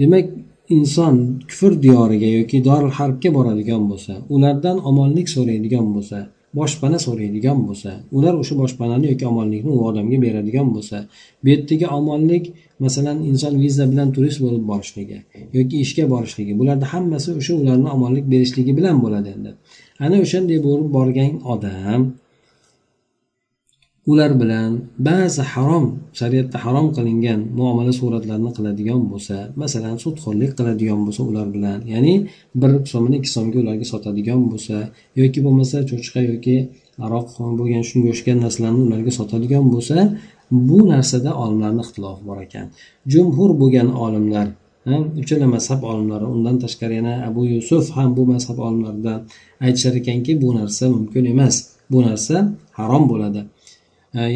Demak 0.01 0.27
inson 0.69 1.17
kufr 1.49 1.73
diyoriga 1.83 2.29
yoki 2.39 2.65
dorul 2.69 2.93
harbga 2.99 3.31
boradigan 3.37 3.83
bo'lsa 3.91 4.13
ulardan 4.35 4.77
omonlik 4.91 5.29
so'raydigan 5.35 5.87
bo'lsa 5.95 6.19
boshpana 6.59 6.99
so'raydigan 7.07 7.59
bo'lsa 7.69 7.91
ular 8.17 8.35
o'sha 8.43 8.55
boshpanani 8.63 9.07
yoki 9.13 9.27
omonlikni 9.33 9.71
u 9.79 9.81
odamga 9.89 10.19
beradigan 10.27 10.69
bo'lsa 10.75 10.97
bu 11.43 11.49
yerdagi 11.53 11.87
omonlik 11.99 12.45
masalan 12.85 13.19
inson 13.31 13.55
viza 13.63 13.85
bilan 13.93 14.09
turist 14.17 14.39
bo'lib 14.45 14.65
borishligi 14.71 15.19
yoki 15.57 15.77
ishga 15.85 16.05
borishligi 16.15 16.53
bularni 16.61 16.87
hammasi 16.93 17.29
o'sha 17.41 17.55
ularni 17.63 17.89
omonlik 17.97 18.27
berishligi 18.33 18.73
bilan 18.79 18.97
bo'ladi 19.05 19.29
endi. 19.37 19.51
Ana 20.05 20.17
o'shanday 20.25 20.59
bo'lib 20.69 20.89
borgan 20.97 21.33
odam 21.55 22.03
ular 24.11 24.33
bilan 24.41 24.71
ba'zi 25.09 25.43
harom 25.53 25.87
shariatda 26.21 26.57
harom 26.65 26.87
qilingan 26.97 27.41
muomala 27.59 27.93
suratlarni 28.01 28.51
qiladigan 28.57 29.01
bo'lsa 29.13 29.37
masalan 29.63 29.97
sudxo'rlik 30.05 30.53
qiladigan 30.59 31.01
bo'lsa 31.07 31.23
ular 31.31 31.47
bilan 31.57 31.79
ya'ni 31.93 32.15
bir 32.61 32.71
so'mni 32.93 33.15
ikki 33.21 33.31
so'mga 33.37 33.59
ularga 33.65 33.87
sotadigan 33.93 34.41
bo'lsa 34.53 34.77
yoki 35.21 35.39
bo'lmasa 35.47 35.77
cho'chqa 35.91 36.21
yoki 36.31 36.57
aroq 37.07 37.29
bo'lgan 37.59 37.83
shunga 37.89 38.09
o'xshagan 38.13 38.39
narsalarni 38.45 38.83
ularga 38.89 39.13
sotadigan 39.19 39.65
bo'lsa 39.75 39.97
bu 40.69 40.79
narsada 40.93 41.31
olimlarni 41.43 41.81
ixtilofi 41.85 42.23
bor 42.29 42.39
ekan. 42.47 42.67
Jumhur 43.13 43.51
bo'lgan 43.61 43.89
olimlar 44.05 44.47
uchala 45.23 45.47
mazhab 45.55 45.81
olimlari 45.91 46.27
undan 46.35 46.57
tashqari 46.65 46.95
yana 47.01 47.15
abu 47.29 47.43
yusuf 47.55 47.85
ham 47.97 48.11
bu 48.17 48.23
mazhab 48.33 48.59
olimlaridan 48.67 49.19
aytishar 49.67 49.95
ekanki 50.01 50.33
bu 50.43 50.49
narsa 50.59 50.85
mumkin 50.97 51.25
emas 51.33 51.55
bu 51.93 51.99
narsa 52.07 52.37
harom 52.79 53.05
bo'ladi. 53.13 53.41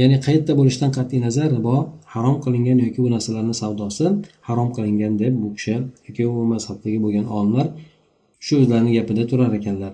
Ya'ni 0.01 0.17
qayerda 0.25 0.53
bo'lishidan 0.59 0.91
qat'iy 0.99 1.21
nazar 1.27 1.49
ribo 1.57 1.77
harom 2.15 2.37
qilingan 2.45 2.79
yoki 2.87 3.01
bu 3.05 3.09
narsalarni 3.15 3.55
savdosi 3.63 4.07
harom 4.49 4.69
qilingan 4.77 5.13
deb 5.23 5.35
bu 5.43 5.49
kishi 5.57 5.77
yoki 6.07 6.23
u 6.33 6.45
mazhabdagi 6.53 6.99
bo'lgan 7.05 7.27
olimlar 7.37 7.67
shu 8.47 8.55
o'zlarini 8.63 8.93
gapida 8.99 9.23
turar 9.31 9.53
ekanlar. 9.59 9.93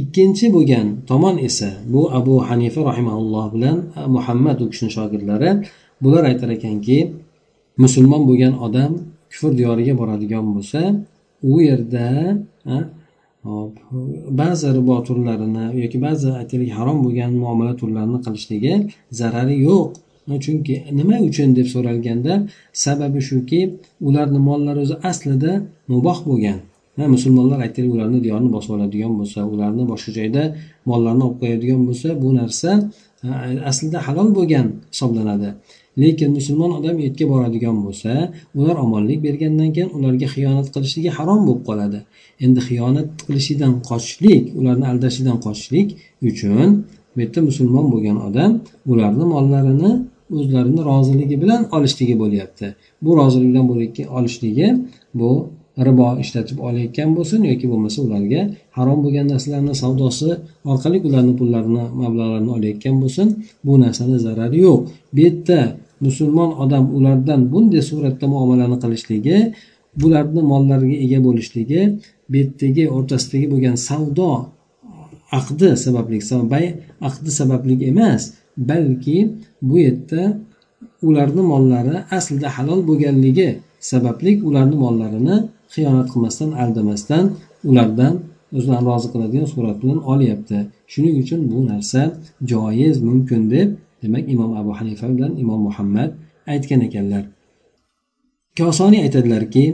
Ikkinchi 0.00 0.46
bo'lgan 0.56 0.86
tomon 1.10 1.36
esa 1.48 1.68
bu 1.92 2.00
abu 2.18 2.34
hanifa 2.48 2.80
rahimaulloh 2.90 3.46
bilan 3.54 3.76
muhammad 4.16 4.58
u 4.64 4.66
kishini 4.72 4.90
shogirdlari 4.96 5.50
bular 6.02 6.22
aytar 6.30 6.50
ekanki 6.56 6.98
musulmon 7.82 8.22
bo'lgan 8.28 8.54
odam 8.66 8.92
kufr 9.30 9.52
diyoriga 9.58 9.94
boradigan 10.00 10.44
bo'lsa 10.54 10.80
u 11.52 11.54
yerda 11.68 12.08
hop. 13.44 13.72
Ba'zi 14.40 14.68
ribo 14.76 14.96
turlarini 15.06 15.64
yoki 15.82 15.98
ba'zi 16.06 16.28
aytaylik 16.40 16.70
harom 16.78 16.98
bo'lgan 17.04 17.32
muomala 17.42 17.72
turlarini 17.80 18.18
qilishligi 18.24 18.74
zarari 19.18 19.56
yo'q. 19.68 19.90
Chunki 20.44 20.74
nima 20.98 21.16
uchun 21.28 21.48
deb 21.58 21.66
so'ralganda 21.74 22.34
sababi 22.84 23.20
shuki 23.30 23.60
ularni 24.08 24.40
mollari 24.48 24.80
o'zi 24.84 24.96
aslida 25.10 25.52
muboh 25.92 26.18
bo'lgan. 26.28 26.58
Musulmonlar 27.14 27.58
aytaylik 27.66 27.92
ularni 27.96 28.18
diyorini 28.24 28.50
bosib 28.56 28.70
oladigan 28.76 29.12
bo'lsa 29.20 29.40
ularni 29.54 29.84
boshqa 29.92 30.10
joyda 30.18 30.42
mollarni 30.90 31.22
olib 31.26 31.38
qo'yadigan 31.42 31.80
bo'lsa 31.88 32.08
bu 32.22 32.28
narsa 32.38 32.70
aslida 33.70 33.98
halol 34.06 34.28
bo'lgan 34.38 34.66
hisoblanadi. 34.92 35.48
Lekin 36.02 36.30
musulmon 36.38 36.70
odam 36.78 36.96
u 37.06 37.24
boradigan 37.32 37.76
bo'lsa 37.84 38.12
ular 38.58 38.76
omonlik 38.84 39.18
bergandan 39.26 39.70
keyin 39.74 39.90
ularga 39.96 40.26
xiyonat 40.34 40.66
qilishligi 40.74 41.10
harom 41.18 41.40
bo'lib 41.46 41.62
qoladi. 41.68 41.98
Endi 42.44 42.60
xiyonat 42.68 43.08
qilishidan 43.26 43.72
qochishlik 43.88 44.44
ularni 44.58 44.86
aldashidan 44.92 45.36
qochishlik 45.44 45.88
uchun 46.30 46.68
bu 47.14 47.18
yerda 47.22 47.40
musulmon 47.48 47.86
bo'lgan 47.92 48.18
odam 48.28 48.50
ularni 48.92 49.24
mollarini 49.34 49.92
o'zlarini 50.38 50.80
roziligi 50.90 51.36
bilan 51.42 51.62
olishligi 51.76 52.14
bo'lyapti. 52.22 52.66
Bu 53.04 53.10
rozilik 53.18 53.48
bilan 53.52 53.66
olishligi 54.18 54.68
bu 55.20 55.30
ribo 55.86 56.08
ishlatib 56.22 56.58
olayotgan 56.66 57.10
bo'lsin 57.16 57.40
yoki 57.50 57.66
bo'lmasa 57.72 57.98
ularga 58.06 58.42
harom 58.76 58.98
bo'lgan 59.04 59.26
narsalarni 59.32 59.74
savdosi 59.82 60.30
orqali 60.72 60.98
ularni 61.08 61.34
pullarini 61.40 61.84
mablag'larini 62.02 62.52
olayotgan 62.56 62.96
bo'lsin 63.02 63.28
bu 63.66 63.72
narsani 63.84 64.18
zarari 64.26 64.58
yo'q. 64.66 64.80
Bu 65.14 65.20
yerda 65.26 65.58
musulmon 66.06 66.50
odam 66.62 66.84
ulardan 66.96 67.40
bunday 67.52 67.82
suratda 67.90 68.26
muomalani 68.32 68.76
qilishligi 68.82 69.36
bularni 70.00 70.42
mollariga 70.52 70.96
ega 71.04 71.18
bo'lishligi 71.26 71.80
bu 72.30 72.34
yerdagi 72.40 72.84
o'rtasidagi 72.96 73.46
bo'lgan 73.52 73.76
savdo 73.88 74.30
aqdi 75.38 75.68
sababli 75.84 76.18
bay 76.52 76.64
aqdi 77.08 77.30
sababli 77.40 77.74
emas 77.90 78.22
balki 78.70 79.18
bu 79.68 79.76
yerda 79.86 80.22
ularni 81.08 81.42
mollari 81.52 81.96
aslida 82.16 82.48
halol 82.56 82.80
bo'lganligi 82.88 83.48
sababli 83.90 84.30
ularni 84.48 84.76
mollarini 84.84 85.36
xiyonat 85.74 86.08
qilmasdan 86.12 86.50
aldamasdan 86.62 87.24
ulardan 87.70 88.14
o'zlarini 88.56 88.86
rozi 88.90 89.08
qiladigan 89.12 89.48
surat 89.54 89.76
bilan 89.82 90.00
olyapti. 90.12 90.58
Shuning 90.92 91.14
uchun 91.22 91.40
bu 91.50 91.58
narsa 91.70 92.02
joiz 92.50 92.96
mumkin 93.08 93.42
deb 93.54 93.68
demak 94.03 94.25
imom 94.33 94.51
abu 94.61 94.71
hanifa 94.79 95.05
bilan 95.15 95.33
imom 95.43 95.61
muhammad 95.67 96.09
aytgan 96.53 96.81
ekanlar 96.87 97.23
kosoniy 98.57 99.01
aytadilarki 99.05 99.65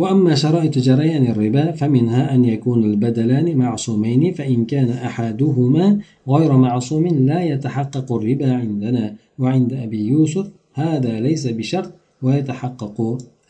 وأما 0.00 0.34
شرائط 0.34 0.78
جريان 0.88 1.24
الربا 1.32 1.64
فمنها 1.72 2.34
أن 2.34 2.44
يكون 2.44 2.84
البدلان 2.84 3.46
معصومين 3.56 4.22
فإن 4.32 4.64
كان 4.64 4.88
أحدهما 5.08 5.86
غير 6.28 6.50
معصوم 6.56 7.04
لا 7.30 7.40
يتحقق 7.52 8.08
الربا 8.12 8.48
عندنا 8.62 9.04
وعند 9.38 9.72
أبي 9.72 10.00
يوسف 10.12 10.46
هذا 10.74 11.20
ليس 11.20 11.44
بشرط 11.46 11.92
ويتحقق 12.22 12.96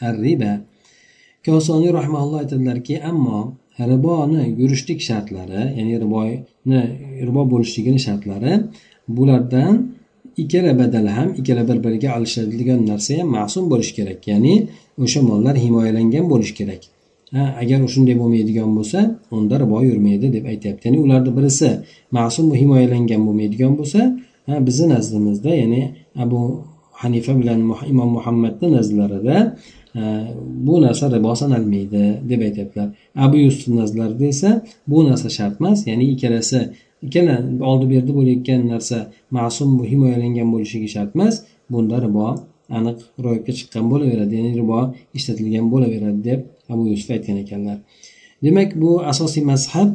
الربا 0.02 0.52
kosoniy 1.46 1.90
rahmaulloh 1.98 2.38
aytadilarki 2.42 2.94
ammo 3.10 3.38
riboni 3.90 4.42
yurishlik 4.60 5.00
shartlari 5.08 5.62
ya'ni 5.78 5.94
riboyni 6.04 6.80
ribo 7.28 7.42
bo'lishligini 7.52 8.00
shartlari 8.06 8.52
bulardan 9.16 9.74
ikkala 10.41 10.71
badal 10.79 11.07
ham 11.17 11.29
ikkala 11.39 11.63
bir 11.69 11.77
biriga 11.85 12.09
alishadigan 12.17 12.79
narsa 12.91 13.11
ham 13.19 13.29
ma'sum 13.37 13.63
bo'lishi 13.71 13.93
kerak. 13.97 14.19
Ya'ni 14.31 14.53
o'sha 15.03 15.21
mollar 15.29 15.55
himoyalangan 15.65 16.25
bo'lishi 16.31 16.53
kerak. 16.59 16.81
Ha 17.35 17.43
agar 17.61 17.79
shunday 17.93 18.15
bo'lmaydigan 18.21 18.69
bo'lsa 18.77 18.99
unda 19.35 19.55
ribo 19.63 19.77
yurmaydi 19.89 20.27
deb 20.35 20.45
aytyapti. 20.51 20.83
Ya'ni 20.87 20.99
ularni 21.05 21.31
birisi 21.37 21.69
ma'sum 22.17 22.45
himoyalangan 22.61 23.21
bo'lmaydigan 23.27 23.73
bo'lsa 23.79 24.01
ha 24.47 24.55
bizni 24.67 24.85
nazdimizda 24.93 25.51
ya'ni 25.61 25.81
abu 26.23 26.39
hanifa 27.01 27.33
bilan 27.39 27.59
imom 27.91 28.09
muhammadni 28.17 28.67
nazdlarida 28.77 29.37
bu 30.67 30.75
narsa 30.85 31.05
ribo 31.15 31.31
sanalmaydi 31.41 32.03
deb 32.29 32.41
aytyaptilar. 32.47 32.87
Abu 33.25 33.35
yusuf 33.45 33.67
nazarlarida 33.79 34.25
esa 34.33 34.49
bu 34.87 34.97
narsa 35.09 35.29
shart 35.37 35.55
emas. 35.61 35.79
Ya'ni 35.89 36.05
ikkalasi 36.13 36.59
ikkala 37.05 37.35
oldi 37.69 37.85
berdi 37.93 38.11
bo'layotgan 38.17 38.61
narsa 38.73 38.97
ma'sum 39.37 39.69
himoyalangan 39.91 40.47
bo'lishligi 40.53 40.89
shart 40.95 41.11
emas 41.15 41.35
bunda 41.71 41.97
ribo 42.05 42.27
aniq 42.77 42.97
ro'yobga 43.23 43.53
chiqqan 43.57 43.85
bo'laveradi 43.91 44.33
ya'ni 44.37 44.51
ribo 44.61 44.79
ishlatilgan 45.17 45.65
bo'laveradi 45.73 46.19
deb 46.29 46.39
abu 46.73 46.83
yusuf 46.91 47.09
aytgan 47.15 47.37
ekanlar. 47.43 47.77
Demak 48.45 48.69
bu 48.81 48.89
asosiy 49.11 49.43
mazhab 49.51 49.89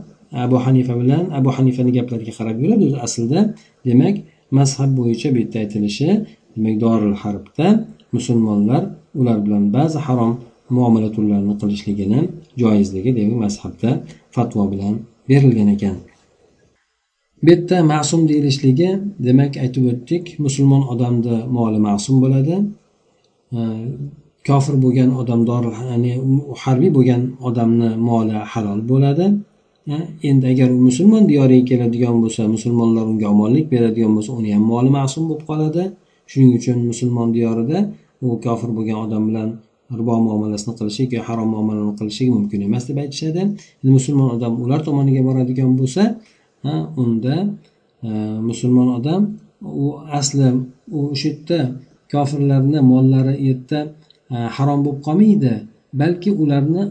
abu 0.44 0.56
hanifa 0.66 0.94
bilan 1.00 1.24
abu 1.38 1.48
hanifani 1.56 1.90
gaplariga 1.98 2.32
qarab 2.38 2.56
yuradi 2.62 2.82
o'zi 2.88 2.98
aslida. 3.06 3.40
Demak 3.88 4.16
mazhab 4.58 4.90
bo'yicha 4.98 5.28
bu 5.34 5.38
yerda 5.42 5.58
aytilishi 5.64 6.08
demak 6.54 6.76
doril 6.84 7.16
harbda 7.22 7.66
musulmonlar 8.16 8.82
ular 9.20 9.38
bilan 9.46 9.64
ba'zi 9.76 9.98
harom 10.06 10.32
muomala 10.76 11.08
turlarini 11.16 11.54
qilishligini 11.60 12.20
joizligi 12.60 13.10
demak 13.18 13.38
mazhabda 13.44 13.90
fatvo 14.34 14.62
bilan 14.72 14.94
berilgan 15.28 15.68
ekan. 15.76 15.96
Bu 17.42 17.50
yerda 17.50 17.76
ma'sum 17.92 18.20
deyilishligi 18.28 18.90
demak 19.26 19.52
aytib 19.64 19.84
o'tdik 19.92 20.24
musulmon 20.44 20.82
odamni 20.92 21.36
moli 21.56 21.78
ma'sum 21.88 22.16
bo'ladi. 22.24 22.54
Kofir 24.48 24.74
bo'lgan 24.84 25.10
odam 25.20 25.40
ya'ni 25.90 26.12
harbiy 26.62 26.90
bo'lgan 26.96 27.22
odamni 27.48 27.90
moli 28.08 28.36
halol 28.52 28.80
bo'ladi. 28.90 29.26
Endi 30.28 30.46
agar 30.52 30.68
u 30.76 30.78
musulmon 30.88 31.22
diyoriga 31.30 31.64
keladigan 31.70 32.16
bo'lsa 32.22 32.42
musulmonlar 32.54 33.04
unga 33.12 33.26
omonlik 33.34 33.66
beradigan 33.74 34.12
bo'lsa 34.16 34.30
uni 34.38 34.50
ham 34.54 34.64
moli 34.72 34.90
ma'sum 34.98 35.22
bo'lib 35.28 35.44
qoladi. 35.50 35.82
Shuning 36.30 36.52
uchun 36.58 36.78
musulmon 36.90 37.28
diyorida 37.36 37.78
u 38.24 38.28
kofir 38.44 38.70
bo'lgan 38.76 38.98
odam 39.04 39.22
bilan 39.28 39.48
ribo 39.98 40.14
muomalasini 40.26 40.72
qilishi 40.78 41.00
yoki 41.04 41.18
harom 41.26 41.48
muomalani 41.54 41.92
qilishi 42.00 42.24
mumkin 42.36 42.60
emas 42.68 42.84
deb 42.88 42.98
aytishadi. 43.04 43.42
Musulmon 43.96 44.28
odam 44.36 44.52
ular 44.64 44.80
tomoniga 44.86 45.22
boradigan 45.28 45.70
bo'lsa 45.80 46.02
unda 47.02 47.36
e, 48.02 48.08
musulmon 48.48 48.88
odam 48.98 49.22
u 49.84 49.86
asli 50.18 50.48
u 50.96 50.98
o'sha 51.12 51.28
yerda 51.28 51.60
kofirlarni 52.12 52.80
mollari 52.92 53.34
u 53.42 53.44
yerda 53.50 53.78
e, 54.34 54.36
harom 54.56 54.80
bo'lib 54.84 55.00
qolmaydi 55.06 55.54
balki 56.00 56.30
ularni 56.42 56.82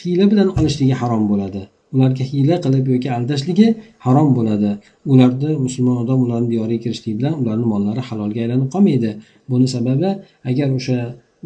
hiyla 0.00 0.24
bilan 0.32 0.48
olishligi 0.58 0.94
harom 1.02 1.24
bo'ladi. 1.30 1.62
Ularga 1.94 2.24
hiyla 2.30 2.56
qilib 2.64 2.86
yoki 2.94 3.08
aldashligi 3.16 3.68
harom 4.06 4.30
bo'ladi. 4.38 4.70
Ularni 5.12 5.50
musulmon 5.66 5.96
odam 6.04 6.18
ularni 6.26 6.48
diyoriga 6.52 6.80
kirishligi 6.84 7.16
bilan 7.20 7.34
ularni 7.42 7.66
mollari 7.72 8.02
halolga 8.08 8.40
aylanib 8.44 8.68
qolmaydi. 8.74 9.10
Buni 9.50 9.66
sababi 9.74 10.10
agar 10.50 10.68
o'sha 10.78 10.98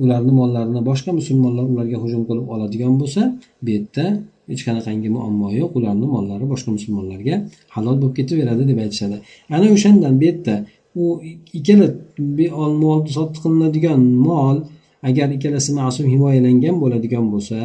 ularni 0.02 0.32
mollarini 0.40 0.80
boshqa 0.90 1.10
musulmonlar 1.20 1.64
ularga 1.72 1.98
hujum 2.04 2.22
qilib 2.28 2.46
oladigan 2.54 2.94
bo'lsa 3.00 3.22
bu 3.64 3.68
yerda 3.74 4.04
hech 4.51 4.61
qanaqangi 4.67 5.09
muammo 5.15 5.47
yo'q 5.59 5.71
ularni 5.79 6.07
mollari 6.15 6.45
boshqa 6.53 6.69
musulmonlarga 6.77 7.35
halol 7.75 7.95
bo'lib 8.01 8.15
ketaveradi 8.19 8.63
deb 8.69 8.77
aytishadi 8.85 9.17
ana 9.55 9.65
o'shandan 9.75 10.13
bu 10.19 10.23
yerda 10.29 10.55
u 11.01 11.03
ikkala 11.57 11.87
molni 12.83 13.09
sotib 13.17 13.37
qilinadigan 13.43 14.01
mol 14.27 14.57
agar 15.09 15.27
ikkalasi 15.35 15.71
ma'sum 15.79 16.05
himoyalangan 16.13 16.75
bo'ladigan 16.83 17.25
bo'lsa 17.33 17.59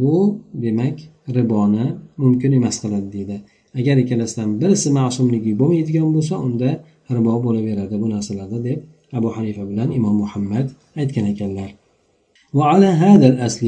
bu 0.00 0.16
demak 0.64 0.96
riboni 1.36 1.86
mumkin 2.22 2.50
emas 2.58 2.76
qiladi 2.82 3.08
deydi 3.16 3.36
agar 3.78 3.96
ikkalasidan 4.04 4.50
birisi 4.60 4.88
ma'sumligi 4.98 5.52
bo'lmaydigan 5.60 6.08
bo'lsa 6.16 6.34
unda 6.46 6.70
ribo 7.16 7.34
bo'laveradi 7.46 7.94
bu 8.02 8.06
narsalarda 8.14 8.58
deb 8.68 8.78
abu 9.18 9.28
hanifa 9.36 9.62
bilan 9.70 9.88
imom 9.98 10.14
muhammad 10.22 10.66
aytgan 11.00 11.26
ekanlar 11.34 11.70
وعلى 12.58 12.86
هذا 12.86 13.26
الأصل 13.32 13.64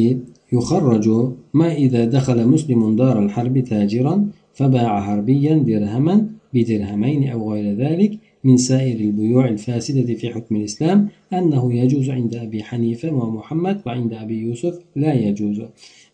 يخرج 0.52 1.06
ما 1.54 1.68
إذا 1.84 2.04
دخل 2.04 2.48
مسلم 2.48 2.96
دار 2.96 3.16
الحرب 3.24 3.64
تاجرا 3.70 4.14
فباع 4.54 5.00
حربيا 5.00 5.54
درهما 5.68 6.14
بدرهمين 6.54 7.28
أو 7.28 7.52
غير 7.52 7.66
ذلك 7.76 8.12
من 8.44 8.56
سائر 8.56 9.00
البيوع 9.00 9.48
الفاسدة 9.48 10.14
في 10.14 10.26
حكم 10.34 10.56
الإسلام 10.56 11.08
أنه 11.32 11.74
يجوز 11.74 12.10
عند 12.10 12.34
أبي 12.34 12.62
حنيفة 12.62 13.12
ومحمد 13.12 13.76
وعند 13.86 14.12
أبي 14.12 14.36
يوسف 14.40 14.74
لا 14.96 15.12
يجوز 15.14 15.60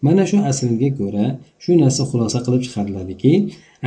mana 0.04 0.24
shu 0.30 0.36
aslga 0.50 0.90
ko'ra 1.00 1.26
shu 1.62 1.72
narsa 1.82 2.02
xulosa 2.10 2.38
qilib 2.46 2.62
chiqariladiki 2.66 3.32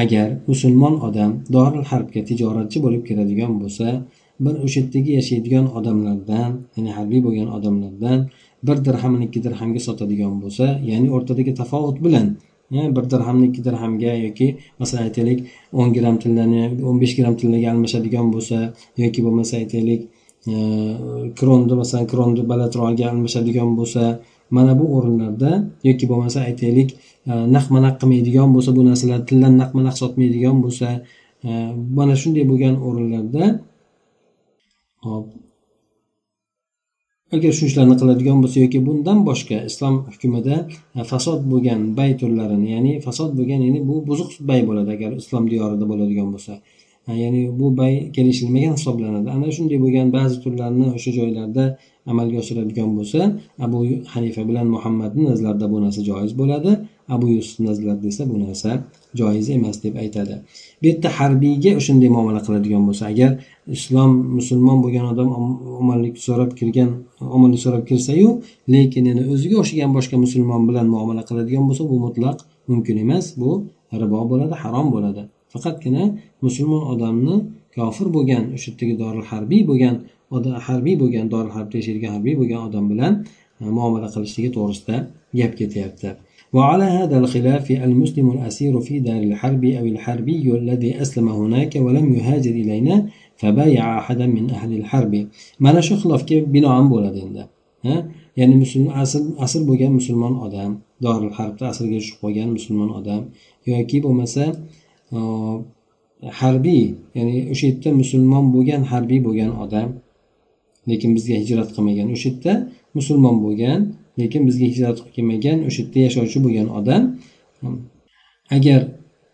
agar 0.04 0.28
musulmon 0.50 0.96
odam 1.08 1.32
doril 1.56 1.84
harbga 1.92 2.22
tijoratchi 2.30 2.78
bo'lib 2.86 3.04
kiradigan 3.08 3.54
bo'lsa 3.62 3.88
bir 4.44 4.56
o'sha 4.66 4.78
yerdagi 4.82 5.12
yashaydigan 5.20 5.66
odamlardan 5.78 6.52
ya'ni 6.76 6.92
harbiy 6.98 7.22
bo'lgan 7.26 7.50
odamlardan 7.58 8.20
bir 8.67 8.77
dirhamni 8.87 9.25
ikki 9.29 9.41
dirhamga 9.47 9.81
sotadigan 9.89 10.35
bo'lsa 10.43 10.67
ya'ni 10.91 11.09
o'rtadagi 11.17 11.53
tafovut 11.61 11.99
bilan 12.07 12.27
bir 12.73 13.05
dirhamni 13.13 13.47
ikki 13.51 13.65
dirhamga 13.65 14.13
yoki 14.27 14.47
masalan 14.81 15.03
aytaylik 15.09 15.39
o'n 15.81 15.89
gramm 15.97 16.17
tillani 16.23 16.63
o'n 16.89 16.97
besh 17.03 17.15
gramm 17.19 17.37
tillaga 17.41 17.69
almashadigan 17.75 18.27
bo'lsa 18.35 18.59
yoki 19.03 19.21
bo'lmasa 19.27 19.53
aytaylik 19.63 20.01
e, 20.53 20.55
kronni 21.39 21.75
masalan 21.83 22.07
kronni 22.13 22.43
balatrolga 22.53 23.05
almashadigan 23.13 23.71
bo'lsa 23.79 24.03
mana 24.57 24.73
bu 24.81 24.85
o'rinlarda 24.97 25.51
yoki 25.89 26.05
bo'lmasa 26.13 26.39
aytaylik 26.49 26.89
e, 27.31 27.33
naq 27.33 27.45
naqma 27.57 27.79
naq 27.87 27.95
qilmaydigan 28.01 28.49
bo'lsa 28.57 28.71
bu 28.77 28.83
narsalar 28.91 29.21
tildan 29.29 29.55
naqma 29.63 29.81
naq 29.89 29.97
sotmaydigan 30.03 30.57
bo'lsa 30.65 30.89
e, 31.47 31.51
mana 31.99 32.15
shunday 32.23 32.45
bo'lgan 32.51 32.75
o'rinlarda 32.89 33.45
hop 35.07 35.27
agar 37.37 37.53
shu 37.57 37.65
ishlarni 37.71 37.95
qiladigan 38.01 38.39
bo'lsa 38.43 38.59
yoki 38.65 38.79
bundan 38.87 39.19
boshqa 39.29 39.59
islom 39.71 39.95
hukmida 40.13 40.57
e, 40.99 41.01
fasod 41.13 41.41
bo'lgan 41.53 41.81
bay 41.99 42.11
turlarini 42.21 42.69
ya'ni 42.75 42.93
fasod 43.07 43.31
bo'lgan 43.39 43.61
ya'ni 43.67 43.81
bu 43.89 43.97
buzuq 44.09 44.31
bay 44.49 44.61
bo'ladi 44.69 44.91
agar 44.97 45.11
islom 45.23 45.45
diyorida 45.53 45.85
bo'ladigan 45.93 46.29
bo'lsa. 46.35 46.53
E, 47.09 47.11
ya'ni 47.23 47.43
bu 47.61 47.67
bay 47.81 47.95
kelishilmagan 48.17 48.75
hisoblanadi. 48.79 49.29
Ana 49.37 49.49
shunday 49.57 49.79
bo'lgan 49.85 50.09
ba'zi 50.17 50.37
turlarni 50.45 50.87
o'sha 50.97 51.11
joylarda 51.19 51.65
amalga 52.13 52.37
oshiradigan 52.43 52.91
bo'lsa 52.99 53.21
abu 53.67 53.79
hanifa 54.15 54.43
bilan 54.49 54.67
muhammadni 54.75 55.23
nazarlarida 55.31 55.67
bu 55.73 55.79
narsa 55.85 56.01
joiz 56.11 56.33
bo'ladi. 56.41 56.73
Abu 57.09 57.27
yusuf 57.37 57.61
nazarlarida 57.67 58.09
esa 58.09 58.23
bu 58.31 58.37
narsa 58.45 58.71
joiz 59.15 59.51
emas 59.57 59.77
deb 59.85 59.95
aytadi. 60.03 60.35
Bu 60.83 60.87
yerda 60.89 61.09
harbiyga 61.19 61.71
o'shanday 61.81 62.11
muomala 62.17 62.41
qiladigan 62.47 62.83
bo'lsa 62.89 63.05
agar 63.13 63.31
islom 63.77 64.13
musulmon 64.39 64.79
bo'lgan 64.85 65.07
odam 65.13 65.29
omonlik 65.81 66.15
so'rab 66.27 66.51
kirgan 66.59 66.91
omonlik 67.37 67.61
so'rab 67.65 67.85
kirsayu 67.91 68.29
lekin 68.75 69.05
yana 69.11 69.23
o'ziga 69.33 69.57
o'xshagan 69.63 69.91
boshqa 69.97 70.17
musulmon 70.25 70.63
bilan 70.69 70.87
muomala 70.95 71.23
qiladigan 71.29 71.65
bo'lsa 71.69 71.83
bu 71.91 71.97
mutlaq 72.07 72.39
mumkin 72.71 72.97
emas 73.05 73.27
bu 73.41 73.51
ribo 74.01 74.21
bo'ladi 74.31 74.55
harom 74.63 74.87
bo'ladi. 74.95 75.23
Faqatgina 75.53 76.05
musulmon 76.45 76.83
odamni 76.93 77.37
kofir 77.77 78.09
bo'lgan 78.17 78.45
o'sha 78.57 78.69
yerdagi 78.71 78.95
doril 79.03 79.25
harbiy 79.33 79.63
bo'lgan 79.71 79.95
harbiy 80.69 80.97
bo'lgan 81.03 81.27
doril 81.35 81.53
harbda 81.57 81.75
yashaydigan 81.81 82.11
harbiy 82.17 82.35
bo'lgan 82.41 82.61
odam 82.69 82.85
bilan 82.93 83.13
e, 83.61 83.65
muomala 83.77 84.09
qilishligi 84.15 84.51
to'g'risida 84.57 84.97
gap 85.39 85.53
ketyapti. 85.61 86.09
وعلى 86.54 86.84
هذا 86.84 87.18
الخلاف 87.18 87.72
المسلم 87.72 88.32
الأسير 88.32 88.80
في 88.80 89.00
دار 89.00 89.22
الحرب 89.32 89.64
أو 89.66 89.86
الحربي 89.86 90.46
الذي 90.62 91.02
أسلم 91.02 91.30
هناك 91.30 91.76
ولم 91.76 92.06
يهاجر 92.16 92.52
إلينا 92.52 92.96
فبايع 93.38 94.00
أحدا 94.00 94.26
من 94.28 94.50
أهل 94.50 94.72
الحرب 94.80 95.28
mana 95.60 95.82
shu 95.82 95.96
xilofga 96.02 96.38
binoan 96.54 96.86
bo'ladi 96.94 97.20
endi 97.28 97.44
ya'ni 98.40 98.56
musulmon 98.64 98.94
asl 99.04 99.24
asl 99.46 99.62
bo'lgan 99.70 99.92
musulmon 100.00 100.34
odam 100.46 100.72
doril 101.06 101.32
harbda 101.38 101.64
asrga 101.72 101.98
tushib 102.02 102.18
qolgan 102.24 102.50
musulmon 102.58 102.90
odam 103.00 103.22
yoki 103.72 103.98
bo'lmasa 104.06 104.44
harbiy 106.40 106.84
ya'ni 107.18 107.36
o'sha 107.54 107.66
yerda 107.70 107.90
musulmon 108.02 108.46
bo'lgan 108.56 108.82
harbiy 108.92 109.20
bo'lgan 109.28 109.52
odam 109.64 109.90
lekin 110.90 111.10
bizga 111.18 111.36
hijrat 111.42 111.70
qilmagan 111.76 112.08
o'sha 112.16 112.28
yerda 112.30 112.54
musulmon 112.98 113.36
bo'lgan 113.46 113.80
lekin 114.21 114.43
bizga 114.49 114.67
hijrat 114.73 114.97
qilib 114.99 115.15
kelmagan 115.17 115.59
o'sha 115.69 115.81
yerda 115.83 115.99
yashovchi 116.07 116.39
bo'lgan 116.45 116.69
odam 116.79 117.03
agar 118.57 118.81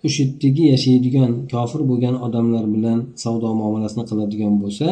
o'sha 0.07 0.21
yerdagi 0.25 0.65
yashaydigan 0.75 1.31
kofir 1.53 1.81
bo'lgan 1.91 2.15
odamlar 2.27 2.65
bilan 2.75 2.99
savdo 3.23 3.49
muomalasini 3.61 4.05
qiladigan 4.11 4.55
bo'lsa 4.63 4.87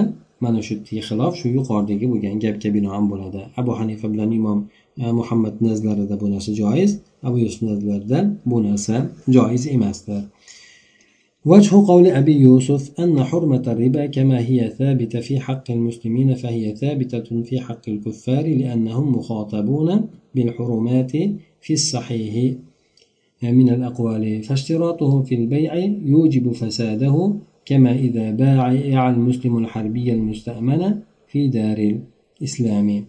mana 0.45 0.59
shu 0.67 0.73
yerdagi 0.75 1.03
xilof 1.09 1.33
shu 1.41 1.47
yuqoridagi 1.57 2.07
bo'lgan 2.13 2.35
gapga 2.45 2.69
binoan 2.77 3.05
bo'ladi. 3.13 3.41
Abu 3.61 3.73
hanifa 3.79 4.07
bilan 4.13 4.31
imom 4.39 4.59
e, 5.03 5.05
muhammad 5.19 5.55
nazlarida 5.67 6.15
bu 6.23 6.27
narsa 6.35 6.51
joiz 6.61 6.91
abu 7.29 7.37
yusuf 7.45 7.63
nazlarida 7.71 8.19
bu 8.51 8.57
narsa 8.67 8.95
joiz 9.37 9.63
emasdir. 9.75 10.23
وجه 11.47 11.87
قول 11.87 12.07
أبي 12.07 12.37
يوسف 12.41 13.01
أن 13.01 13.25
حرمة 13.25 13.63
الربا 13.67 14.07
كما 14.07 14.39
هي 14.41 14.71
ثابتة 14.79 15.21
في 15.21 15.41
حق 15.41 15.71
المسلمين 15.71 16.35
فهي 16.35 16.77
ثابتة 16.77 17.43
في 17.43 17.61
حق 17.61 17.89
الكفار 17.89 18.47
لأنهم 18.47 19.17
مخاطبون 19.17 20.09
بالحرمات 20.35 21.13
في 21.61 21.73
الصحيح. 21.73 22.55
من 23.43 23.71
الأقوال 23.71 24.43
فاشتراطهم 24.43 25.23
في 25.23 25.35
البيع 25.35 25.75
يوجب 26.05 26.53
فساده 26.53 27.33
كما 27.65 27.93
إذا 27.93 28.31
باع 28.31 29.11
المسلم 29.11 29.59
الحربي 29.59 30.13
المستأمن 30.13 30.99
في 31.29 31.49
دار 31.49 31.99
الإسلام. 32.41 33.05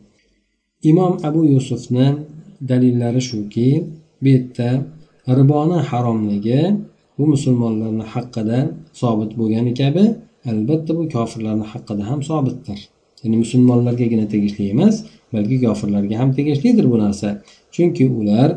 إمام 0.85 1.17
أبو 1.23 1.43
يوسفنا 1.43 2.23
دليل 2.61 3.21
shuki 3.21 3.83
bu 4.21 4.81
ربانا 5.29 5.81
حرام 5.81 6.29
riboni 6.29 6.96
bu 7.17 7.23
musulmonlarni 7.33 8.05
haqqida 8.13 8.59
sobit 9.01 9.31
bo'lgani 9.39 9.73
kabi 9.81 10.03
albatta 10.51 10.91
bu 10.97 11.03
kofirlarni 11.15 11.65
haqqida 11.73 12.03
ham 12.09 12.19
sobitdir. 12.29 12.79
Ya'ni 13.23 13.37
musulmonlargagina 13.43 14.25
tegishli 14.33 14.63
emas 14.73 14.95
balki 15.33 15.57
kofirlarga 15.65 16.15
ham 16.21 16.29
tegishlidir 16.37 16.85
bu 16.91 16.97
narsa. 17.03 17.29
Chunki 17.75 18.05
ular 18.19 18.49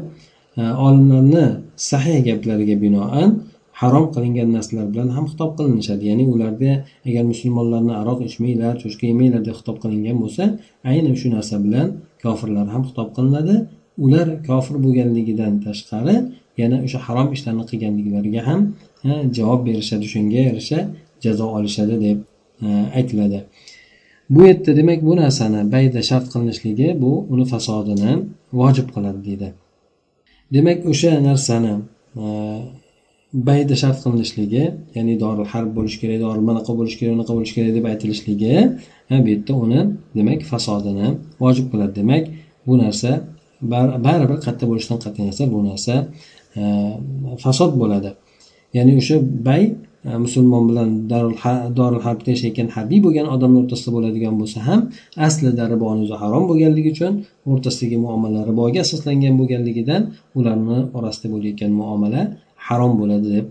e, 0.60 0.62
olimlarni 0.86 1.46
sahih 1.90 2.18
gaplariga 2.28 2.76
binoan 2.84 3.30
harom 3.80 4.06
qilingan 4.14 4.48
narsalar 4.56 4.86
bilan 4.92 5.08
ham 5.16 5.24
xitob 5.30 5.50
qilinishadi. 5.58 6.02
Ya'ni 6.10 6.24
ularda 6.34 6.70
agar 7.08 7.24
musulmonlarni 7.32 7.94
aroq 8.02 8.18
ichmanglar 8.28 8.74
cho'chqa 8.82 9.04
yemanglar 9.10 9.42
deb 9.48 9.56
xitob 9.60 9.76
qilingan 9.82 10.16
bo'lsa 10.22 10.44
aynan 10.90 11.14
shu 11.20 11.28
narsa 11.36 11.56
bilan 11.64 11.86
kofirlar 12.24 12.66
ham 12.74 12.82
xitob 12.88 13.08
qilinadi. 13.16 13.56
Ular 14.04 14.28
kofir 14.48 14.76
bo'lganligidan 14.84 15.54
tashqari 15.66 16.16
yana 16.64 16.76
o'sha 16.86 16.98
harom 17.06 17.28
ishlarni 17.36 17.64
qilganliklariga 17.70 18.42
ham 18.48 18.60
javob 19.38 19.60
berishadi 19.68 20.06
shunga 20.14 20.40
yarasha 20.48 20.78
jazo 21.24 21.46
olishadi 21.56 21.94
deb 22.06 22.18
aytiladi. 22.98 23.40
Bu 24.34 24.40
yerda 24.48 24.70
demak 24.80 25.00
bu 25.08 25.12
narsani 25.22 25.60
bayda 25.74 26.00
shart 26.08 26.26
qilinishligi 26.32 26.88
bu 27.02 27.12
uni 27.32 27.44
fasodini 27.52 28.12
vojib 28.60 28.88
qiladi 28.94 29.20
deydi. 29.28 29.48
Demak 30.54 30.78
o'sha 30.90 31.12
narsani 31.28 31.72
bayda 33.48 33.74
shart 33.82 33.98
qilinishligi 34.04 34.64
ya'ni 34.96 35.14
doril 35.22 35.46
harb 35.52 35.70
bo'lishi 35.76 35.98
kerak 36.02 36.18
dori 36.24 36.40
manaqa 36.50 36.72
bo'lishi 36.78 36.96
kerak 37.00 37.12
unaqa 37.18 37.32
bo'lishi 37.36 37.54
kerak 37.58 37.72
deb 37.78 37.84
aytilishligi 37.92 38.54
bu 39.24 39.28
yerda 39.32 39.52
uni 39.64 39.80
demak 40.18 40.40
fasodini 40.50 41.08
vojib 41.42 41.66
qiladi. 41.72 41.92
Demak 42.00 42.24
bu 42.66 42.74
narsa 42.82 43.10
baribir 44.06 44.38
qayerda 44.44 44.64
bo'lishidan 44.70 44.98
qat'iy 45.04 45.24
nazar 45.30 45.46
bu 45.54 45.60
narsa 45.68 45.94
Э, 46.56 46.62
fasod 47.38 47.72
bo'ladi. 47.80 48.10
Ya'ni 48.76 48.92
o'sha 49.00 49.16
bay 49.46 49.62
э, 50.04 50.18
musulmon 50.24 50.62
bilan 50.70 50.88
dorul 51.78 52.00
harbda 52.06 52.28
yashayotgan 52.34 52.68
harbiy 52.76 53.00
bo'lgan 53.06 53.26
odamlar 53.34 53.60
o'rtasida 53.64 53.90
bo'ladigan 53.96 54.34
bo'lsa 54.40 54.58
ham 54.68 54.80
aslida 55.26 55.64
riboni 55.72 56.00
o'zi 56.06 56.16
harom 56.22 56.44
bo'lganligi 56.50 56.90
uchun 56.94 57.12
o'rtasidagi 57.50 57.98
muomala 58.04 58.40
riboga 58.50 58.80
asoslangan 58.86 59.34
bo'lganligidan 59.40 60.02
ularni 60.38 60.78
orasida 60.98 61.28
bo'layotgan 61.34 61.72
muomala 61.80 62.22
harom 62.66 62.92
bo'ladi 63.00 63.26
deb 63.36 63.46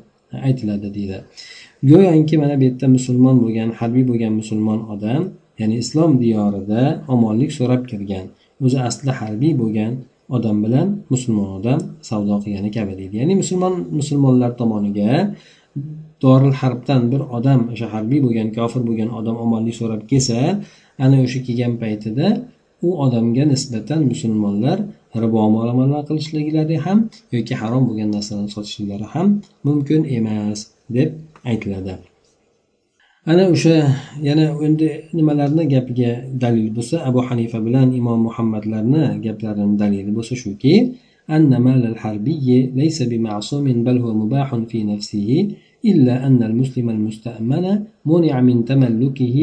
aytiladi 0.47 0.87
deydi. 0.97 1.17
Go'yoki 1.89 2.35
mana 2.41 2.55
bu 2.59 2.63
yerda 2.67 2.87
musulmon 2.97 3.35
bo'lgan 3.43 3.69
harbiy 3.79 4.03
bo'lgan 4.09 4.33
musulmon 4.41 4.79
odam 4.93 5.21
ya'ni 5.59 5.75
islom 5.83 6.11
diyorida 6.23 6.81
omonlik 7.13 7.51
so'rab 7.59 7.81
kirgan 7.91 8.25
o'zi 8.65 8.77
asli 8.89 9.11
harbiy 9.21 9.53
bo'lgan 9.61 9.91
odam 10.35 10.57
bilan 10.65 10.87
musulmon 11.13 11.49
odam 11.59 11.79
savdo 12.09 12.35
qilgani 12.43 12.69
kabi 12.77 12.93
deydi. 12.99 13.15
Ya'ni 13.21 13.35
musulmon 13.41 13.73
musulmonlar 13.99 14.51
tomoniga 14.61 15.11
doril 16.23 16.53
harbdan 16.61 17.01
bir 17.11 17.21
odam 17.37 17.59
o'sha 17.73 17.87
harbiy 17.93 18.19
bo'lgan 18.25 18.49
kofir 18.57 18.81
bo'lgan 18.87 19.09
odam 19.19 19.35
omonlik 19.45 19.75
so'rab 19.81 20.01
kelsa 20.11 20.37
ana 21.05 21.17
o'sha 21.25 21.39
kelgan 21.47 21.73
paytida 21.81 22.27
u 22.87 22.89
odamga 23.05 23.43
nisbatan 23.53 24.01
musulmonlar 24.11 24.77
ribo 25.23 25.41
muomala 25.55 25.99
qilishliklari 26.09 26.77
ham 26.85 26.99
yoki 27.35 27.53
harom 27.61 27.83
bo'lgan 27.89 28.09
narsalarni 28.15 28.51
sotishliklari 28.55 29.05
ham 29.13 29.27
mumkin 29.67 30.01
emas 30.17 30.59
deb 30.95 31.09
aytiladi. 31.51 31.93
Ana 33.25 33.43
o'sha 33.53 33.77
yana 34.21 34.45
endi 34.65 34.89
nimalarni 35.13 35.63
gapiga 35.73 36.11
dalil 36.43 36.71
bo'lsa 36.77 37.03
abu 37.09 37.19
hanifa 37.27 37.59
bilan 37.65 37.91
imom 37.99 38.19
muhammadlarni 38.27 39.03
gaplarini 39.25 39.75
dalili 39.81 40.11
bo'lsa 40.17 40.35
shuki 40.43 40.75
أن 41.29 41.57
مال 41.57 41.85
الحربي 41.85 42.71
ليس 42.75 43.03
بمعصوم 43.03 43.83
بل 43.83 43.97
هو 43.97 44.13
مباح 44.13 44.55
في 44.55 44.83
نفسه 44.83 45.47
إلا 45.85 46.27
أن 46.27 46.43
المسلم 46.43 46.89
المستأمن 46.89 47.65
منع 48.05 48.41
من 48.41 48.65
تملكه 48.65 49.37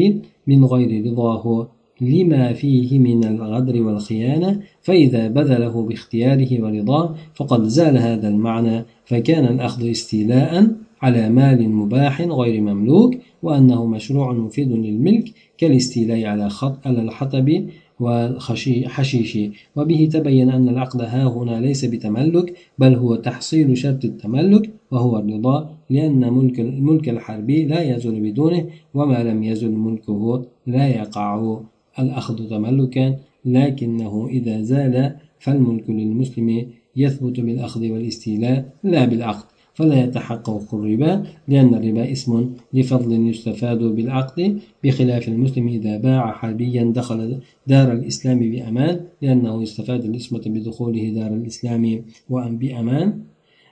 من 0.47 0.65
غير 0.65 1.05
رضاه 1.07 1.67
لما 2.01 2.53
فيه 2.53 2.99
من 2.99 3.23
الغدر 3.23 3.81
والخيانة 3.81 4.59
فإذا 4.81 5.27
بذله 5.27 5.81
باختياره 5.81 6.63
ورضاه 6.63 7.15
فقد 7.33 7.63
زال 7.63 7.97
هذا 7.97 8.27
المعنى 8.27 8.85
فكان 9.05 9.45
الأخذ 9.45 9.89
استيلاء 9.89 10.67
على 11.01 11.29
مال 11.29 11.69
مباح 11.69 12.21
غير 12.21 12.61
مملوك 12.61 13.11
وأنه 13.47 13.85
مشروع 13.85 14.33
مفيد 14.33 14.71
للملك 14.71 15.31
كالاستيلاء 15.57 16.25
على 16.25 16.49
خط 16.49 16.87
على 16.87 17.01
الحطب 17.01 17.65
والحشيش. 17.99 19.39
وبه 19.75 20.09
تبين 20.13 20.49
أن 20.49 20.69
العقد 20.69 21.01
ها 21.01 21.23
هنا 21.23 21.61
ليس 21.61 21.85
بتملك 21.85 22.53
بل 22.79 22.93
هو 22.95 23.15
تحصيل 23.15 23.77
شرط 23.77 24.05
التملك 24.05 24.69
وهو 24.91 25.17
الرضا 25.19 25.75
لأن 25.89 26.33
ملك 26.33 26.59
الملك 26.59 27.09
الحربي 27.09 27.65
لا 27.65 27.81
يزول 27.95 28.19
بدونه 28.19 28.65
وما 28.93 29.23
لم 29.23 29.43
يزل 29.43 29.71
ملكه 29.71 30.45
لا 30.67 30.87
يقع 30.87 31.59
الأخذ 31.99 32.49
تملكا. 32.49 33.15
لكنه 33.45 34.27
إذا 34.29 34.61
زال 34.61 35.15
فالملك 35.39 35.89
للمسلم 35.89 36.67
يثبت 36.95 37.39
بالأخذ 37.39 37.91
والاستيلاء 37.91 38.65
لا 38.83 39.05
بالعقد. 39.05 39.56
فلا 39.77 40.03
يتحقق 40.03 40.75
الربا 40.75 41.13
لأن 41.47 41.71
الربا 41.75 42.11
اسم 42.11 42.31
لفضل 42.73 43.11
يستفاد 43.29 43.81
بالعقد 43.95 44.59
بخلاف 44.83 45.27
المسلم 45.27 45.67
إذا 45.67 45.97
باع 45.97 46.31
حربيا 46.31 46.83
دخل 46.95 47.19
دار 47.67 47.91
الإسلام 47.91 48.39
بأمان 48.39 48.95
لأنه 49.21 49.61
يستفاد 49.61 50.05
الإسمة 50.05 50.43
بدخوله 50.45 51.09
دار 51.09 51.31
الإسلام 51.33 51.83
وأن 52.29 52.57
بأمان. 52.57 53.07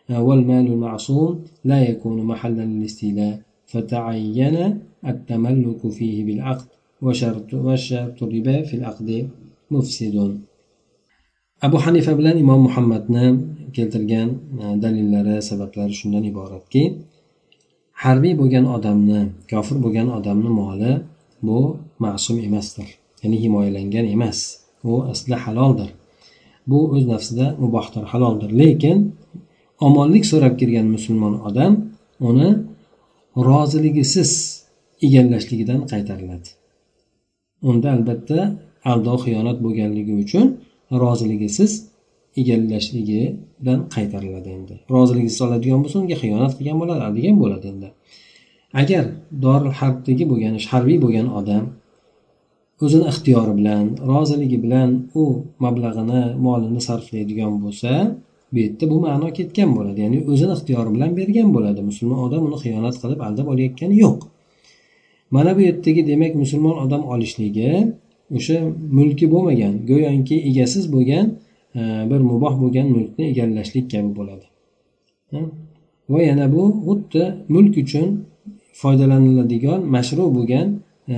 والمال 0.09 0.65
المعصوم 0.67 1.43
لا 1.65 1.89
يكون 1.89 2.17
محلا 2.31 2.65
للاستيلاء 2.65 3.41
فتعين 3.65 4.79
التملك 5.07 5.87
فيه 5.87 6.25
بالعقد 6.25 6.65
وشرط, 7.01 7.53
وشرط 7.53 8.23
الربا 8.23 8.61
في 8.61 8.73
العقد 8.73 9.29
مفسد. 9.71 10.37
abu 11.61 11.77
hanifa 11.79 12.11
bilan 12.17 12.37
imom 12.37 12.67
muhammadni 12.67 13.54
keltirgan 13.77 14.29
e, 14.63 14.65
dalillari 14.83 15.35
sabablari 15.49 15.93
shundan 15.99 16.23
iboratki 16.31 16.83
harbiy 18.03 18.33
bo'lgan 18.41 18.65
odamni 18.75 19.19
kofir 19.51 19.77
bo'lgan 19.83 20.07
odamni 20.17 20.51
moli 20.61 20.93
bu 21.47 21.59
ma'sum 22.03 22.37
emasdir. 22.47 22.87
Ya'ni 23.21 23.37
himoyalangan 23.43 24.05
emas. 24.15 24.39
U 24.89 24.93
asli 25.11 25.35
haloldir. 25.45 25.89
Bu 26.69 26.79
o'z 26.95 27.05
nafsida 27.13 27.45
mubohdir 27.63 28.03
haloldir. 28.11 28.49
Lekin 28.61 28.97
omonlik 29.87 30.25
so'rab 30.31 30.53
kelgan 30.61 30.87
musulmon 30.95 31.33
odam 31.47 31.73
uni 32.29 32.49
roziligisiz 33.47 34.31
egallashligidan 35.05 35.81
qaytariladi. 35.91 36.49
Unda 37.69 37.87
albatta 37.95 38.39
aldov 38.91 39.17
xiyonat 39.25 39.57
bo'lganligi 39.65 40.13
uchun 40.23 40.45
roziligisiz 41.03 41.71
egallashligidan 42.41 43.79
qaytariladi 43.95 44.49
endi. 44.57 44.75
Roziligisiz 44.95 45.41
oladigan 45.47 45.79
bo'lsa 45.83 45.97
unga 46.03 46.17
xiyonat 46.23 46.53
qilgan 46.57 46.77
bo'ladi 46.81 47.03
degan 47.17 47.35
bo'ladi 47.43 47.65
endi. 47.73 47.89
Agar 48.81 49.03
doril 49.45 49.73
harbdagi 49.79 50.23
bo'lgan 50.31 50.53
harbiy 50.71 50.97
bo'lgan 51.03 51.27
odam 51.39 51.63
o'zini 52.83 53.05
ixtiyori 53.11 53.53
bilan 53.59 53.85
roziligi 54.11 54.57
bilan 54.65 54.89
u 55.21 55.23
mablag'ini 55.63 56.21
molini 56.45 56.81
sarflaydigan 56.87 57.53
bo'lsa 57.63 57.91
bu 58.51 58.57
yerda 58.63 58.85
bu 58.91 58.97
ma'no 59.05 59.27
ketgan 59.37 59.69
bo'ladi. 59.77 59.97
Ya'ni 60.05 60.17
o'zini 60.31 60.53
ixtiyori 60.57 60.89
bilan 60.95 61.11
bergan 61.19 61.49
bo'ladi. 61.55 61.79
Musulmon 61.89 62.19
odam 62.25 62.41
uni 62.47 62.57
xiyonat 62.63 62.95
qilib 63.01 63.19
aldab 63.27 63.47
olayotgani 63.53 63.95
yo'q. 64.03 64.19
Mana 65.35 65.51
bu 65.57 65.61
yerdagi 65.67 66.01
demak 66.11 66.33
musulmon 66.43 66.75
odam 66.83 67.01
olishligi 67.13 67.71
o'sha 68.37 68.57
mulki 68.97 69.25
bo'lmagan 69.33 69.73
go'yoki 69.89 70.37
egasiz 70.49 70.85
bo'lgan 70.95 71.25
bir 72.11 72.19
muboh 72.31 72.53
bo'lgan 72.61 72.87
mulkni 72.95 73.23
egallashlik 73.31 73.85
kabi 73.91 74.11
bo'ladi. 74.19 74.45
Va 76.09 76.21
yana 76.29 76.45
bu 76.55 76.63
xuddi 76.87 77.23
mulk 77.55 77.77
uchun 77.83 78.07
foydalaniladigan 78.81 79.81
mashru 79.95 80.25
bo'lgan 80.37 80.67
e, 81.13 81.15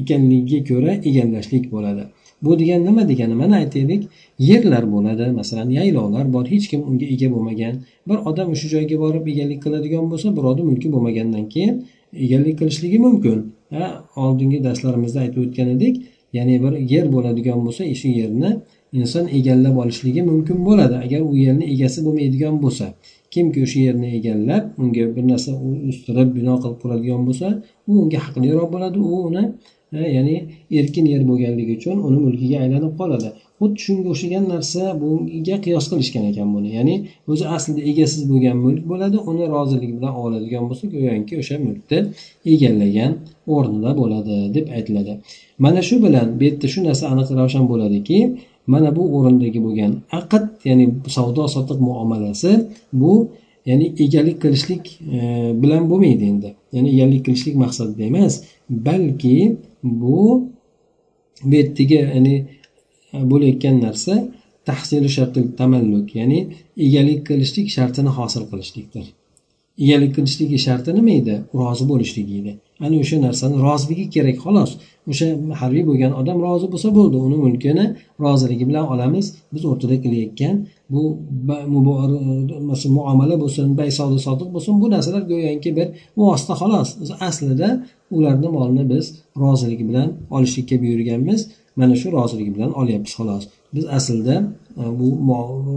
ekanligiga 0.00 0.60
ko'ra 0.70 0.92
egallashlik 1.08 1.64
bo'ladi. 1.74 2.04
Bu 2.44 2.58
degani 2.60 2.84
nima 2.88 3.02
degani 3.08 3.34
mana 3.42 3.54
aytaylik. 3.62 4.02
Yerlar 4.38 4.84
bo'ladi 4.94 5.24
masalan 5.40 5.68
yaylovlar 5.78 6.32
bor 6.34 6.44
hech 6.52 6.66
kim 6.70 6.80
unga 6.88 7.06
ega 7.14 7.28
bo'lmagan. 7.34 7.74
Bir 8.08 8.18
odam 8.30 8.48
o'sha 8.54 8.66
joyga 8.74 8.96
borib 9.04 9.24
egalik 9.32 9.60
qiladigan 9.64 10.04
bo'lsa 10.12 10.28
birovni 10.38 10.62
mulki 10.70 10.88
bo'lmagandan 10.94 11.44
keyin 11.54 11.74
egalik 12.24 12.54
qilishligi 12.60 12.98
mumkin. 13.06 13.38
Oldingi 14.24 14.58
darslarimizda 14.66 15.18
aytib 15.24 15.40
o'tgan 15.44 15.68
edik 15.76 15.94
ya'ni 16.36 16.56
bir 16.64 16.72
yer 16.92 17.06
bo'ladigan 17.14 17.58
bo'lsa 17.66 17.82
shu 18.00 18.08
yerni 18.20 18.50
inson 19.00 19.24
egallab 19.38 19.76
olishligi 19.82 20.22
mumkin 20.30 20.58
bo'ladi. 20.68 20.96
Agar 21.04 21.20
u 21.30 21.32
yerni 21.44 21.64
egasi 21.74 21.98
bo'lmaydigan 22.06 22.56
bo'lsa 22.64 22.86
kimki 23.34 23.58
o'sha 23.66 23.78
yerni 23.86 24.08
egallab 24.18 24.64
unga 24.82 25.04
bir 25.16 25.24
narsa 25.32 25.50
ustirib 25.90 26.28
bino 26.38 26.54
qilib 26.62 26.76
quradigan 26.82 27.22
bo'lsa 27.28 27.48
u 27.88 27.92
unga 28.02 28.18
haqliroq 28.26 28.68
bo'ladi. 28.74 28.98
U 29.12 29.16
uni 29.28 29.44
e, 29.96 29.98
ya'ni 30.16 30.36
erkin 30.80 31.06
yer 31.12 31.22
bo'lganligi 31.30 31.72
uchun 31.78 31.96
uni 32.08 32.18
mulkiga 32.26 32.56
aylanib 32.64 32.94
qoladi. 33.00 33.28
Xuddi 33.60 33.78
shunga 33.84 34.08
o'xshagan 34.12 34.44
narsa 34.54 34.82
bunga 35.00 35.56
qiyos 35.64 35.86
qilishgan 35.90 36.24
ekan 36.30 36.48
buni. 36.54 36.70
Ya'ni 36.78 36.94
o'zi 37.32 37.44
aslida 37.56 37.82
egasiz 37.90 38.22
bo'lgan 38.30 38.56
mulk 38.64 38.82
bo'ladi 38.90 39.18
uni 39.30 39.44
rozilik 39.54 39.92
bilan 39.96 40.14
oladigan 40.24 40.64
bo'lsa 40.68 40.84
go'yoki 40.94 41.34
o'sha 41.42 41.56
mulkni 41.66 41.98
egallagan 42.52 43.12
o'rnida 43.54 43.90
bo'ladi 44.00 44.36
deb 44.56 44.66
aytiladi. 44.76 45.12
Mana 45.64 45.80
shu 45.88 45.96
bilan 46.04 46.26
bu 46.38 46.42
yerda 46.48 46.66
shu 46.72 46.80
narsa 46.88 47.04
aniq 47.12 47.28
ravshan 47.40 47.64
bo'ladiki 47.72 48.18
mana 48.72 48.88
bu 48.96 49.02
o'rindagi 49.16 49.60
bo'lgan 49.66 49.92
aqd 50.18 50.44
ya'ni 50.68 50.86
savdo 51.16 51.44
sotiq 51.54 51.78
muomalasi 51.88 52.52
bu 53.00 53.12
ya'ni 53.68 53.86
egalik 54.04 54.38
qilishlik 54.44 54.84
e, 55.16 55.18
bilan 55.62 55.82
bo'lmaydi 55.90 56.24
endi. 56.32 56.50
Ya'ni 56.74 56.88
egalik 56.94 57.22
qilishlik 57.26 57.56
maqsadida 57.64 58.02
emas 58.10 58.34
balki 58.86 59.36
bu 60.00 60.20
bu 61.48 61.54
yerdagi 61.60 61.94
ya'ni 62.02 62.34
e, 63.14 63.16
bo'layotgan 63.30 63.76
narsa 63.86 64.14
tahsili 64.68 65.08
shartil 65.16 65.46
tamalluk 65.60 66.06
ya'ni 66.20 66.40
egalik 66.86 67.20
qilishlik 67.28 67.68
shartini 67.76 68.10
hosil 68.18 68.44
qilishlikdir. 68.50 69.06
Egalik 69.84 70.12
qilishligi 70.16 70.58
sharti 70.66 70.90
nima 70.98 71.12
edi? 71.20 71.34
Rozi 71.60 71.84
bo'lishligi 71.90 72.34
edi. 72.40 72.52
Ana 72.80 72.96
o'sha 73.02 73.16
narsani 73.26 73.56
roziligi 73.66 74.06
kerak 74.14 74.36
xolos. 74.44 74.70
O'sha 75.10 75.26
harbiy 75.60 75.84
bo'lgan 75.88 76.12
odam 76.20 76.38
rozi 76.46 76.66
bo'lsa 76.72 76.88
bo'ldi. 76.98 77.16
Uni 77.26 77.36
mulkini 77.44 77.84
roziligi 78.24 78.64
bilan 78.70 78.86
olamiz. 78.94 79.26
Biz 79.54 79.62
o'rtada 79.70 79.96
qilayotgan 80.04 80.54
bu 80.92 81.02
muomala 82.96 83.36
bo'lsin 83.42 83.66
bay 83.78 83.90
savdo 83.98 84.18
sotiq 84.26 84.48
bo'lsin 84.54 84.74
bu 84.82 84.86
narsalar 84.94 85.22
go'yoki 85.32 85.70
bir 85.78 85.88
vosita 86.20 86.54
xolos. 86.60 86.88
Aslida 87.28 87.68
ularni 88.16 88.48
molini 88.56 88.84
biz 88.92 89.04
roziligi 89.42 89.84
bilan 89.90 90.08
olishlikka 90.36 90.76
buyurganmiz. 90.82 91.40
Mana 91.80 91.94
shu 92.00 92.06
roziligi 92.18 92.50
bilan 92.56 92.70
olyapmiz 92.80 93.12
xolos. 93.18 93.44
Biz 93.74 93.84
aslida 93.96 94.36
e, 94.80 94.82
bu 94.98 95.06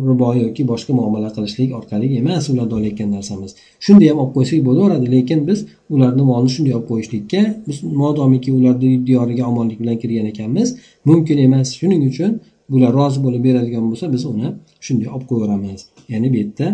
ribo 0.09 0.29
yoki 0.43 0.67
boshqa 0.71 0.93
muomala 0.99 1.29
qilishlik 1.35 1.69
orqali 1.79 2.07
emas 2.19 2.49
ularni 2.49 2.73
olayotgan 2.79 3.09
narsamiz. 3.17 3.51
Shunday 3.85 4.07
ham 4.11 4.19
olib 4.23 4.33
qo'ysak 4.37 4.59
bo'laveradi 4.67 5.07
lekin 5.15 5.39
biz 5.49 5.59
ularni 5.95 6.23
molini 6.31 6.51
shunday 6.55 6.73
olib 6.77 6.87
qo'yishlikka 6.91 7.41
biz 7.67 7.77
modomiki 8.01 8.49
ularni 8.59 8.91
diyoriga 9.07 9.43
omonlik 9.51 9.77
bilan 9.81 9.97
kirgan 10.01 10.25
ekanmiz 10.33 10.67
mumkin 11.09 11.37
emas. 11.47 11.67
Shuning 11.79 12.01
uchun 12.11 12.31
bular 12.71 12.91
rozi 12.99 13.19
bo'lib 13.25 13.41
beradigan 13.47 13.83
bo'lsa 13.91 14.05
biz 14.15 14.23
uni 14.33 14.49
shunday 14.85 15.07
olib 15.15 15.25
qo'yaveramiz. 15.29 15.79
Ya'ni 16.11 16.27
bu 16.33 16.37
yerda 16.41 16.67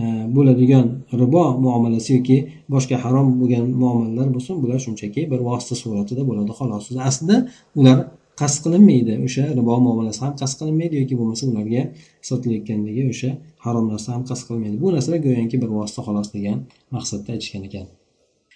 e, 0.00 0.02
bo'ladigan 0.36 0.86
ribo 1.20 1.44
muomalasi 1.64 2.10
yoki 2.16 2.36
boshqa 2.74 2.96
harom 3.04 3.26
bo'lgan 3.40 3.64
muomalalar 3.82 4.28
bo'lsin 4.36 4.54
bular 4.62 4.78
shunchaki 4.86 5.20
bir 5.32 5.40
vosita 5.48 5.74
suratida 5.82 6.22
bo'ladi 6.30 6.52
xolos. 6.58 6.84
Aslida 7.10 7.36
ular 7.78 7.98
qasd 8.40 8.58
qilinmaydi. 8.64 9.14
O'sha 9.26 9.44
ribo 9.58 9.74
muomalasi 9.86 10.20
ham 10.24 10.34
qasd 10.40 10.54
qilinmaydi 10.60 10.94
yoki 11.02 11.14
bo'lmasa 11.20 11.44
ularga 11.50 11.82
sotilayotgandagi 12.28 13.02
o'sha 13.12 13.30
harom 13.64 13.86
narsa 13.92 14.08
ham 14.14 14.22
qasd 14.30 14.42
qilinmaydi 14.48 14.76
bu 14.82 14.88
narsalar 14.96 15.18
go'yoki 15.26 15.56
bir 15.62 15.70
vosita 15.78 16.00
xolos 16.06 16.28
degan 16.36 16.58
maqsadda 16.96 17.28
aytishgan 17.34 17.62
ekan. 17.68 17.86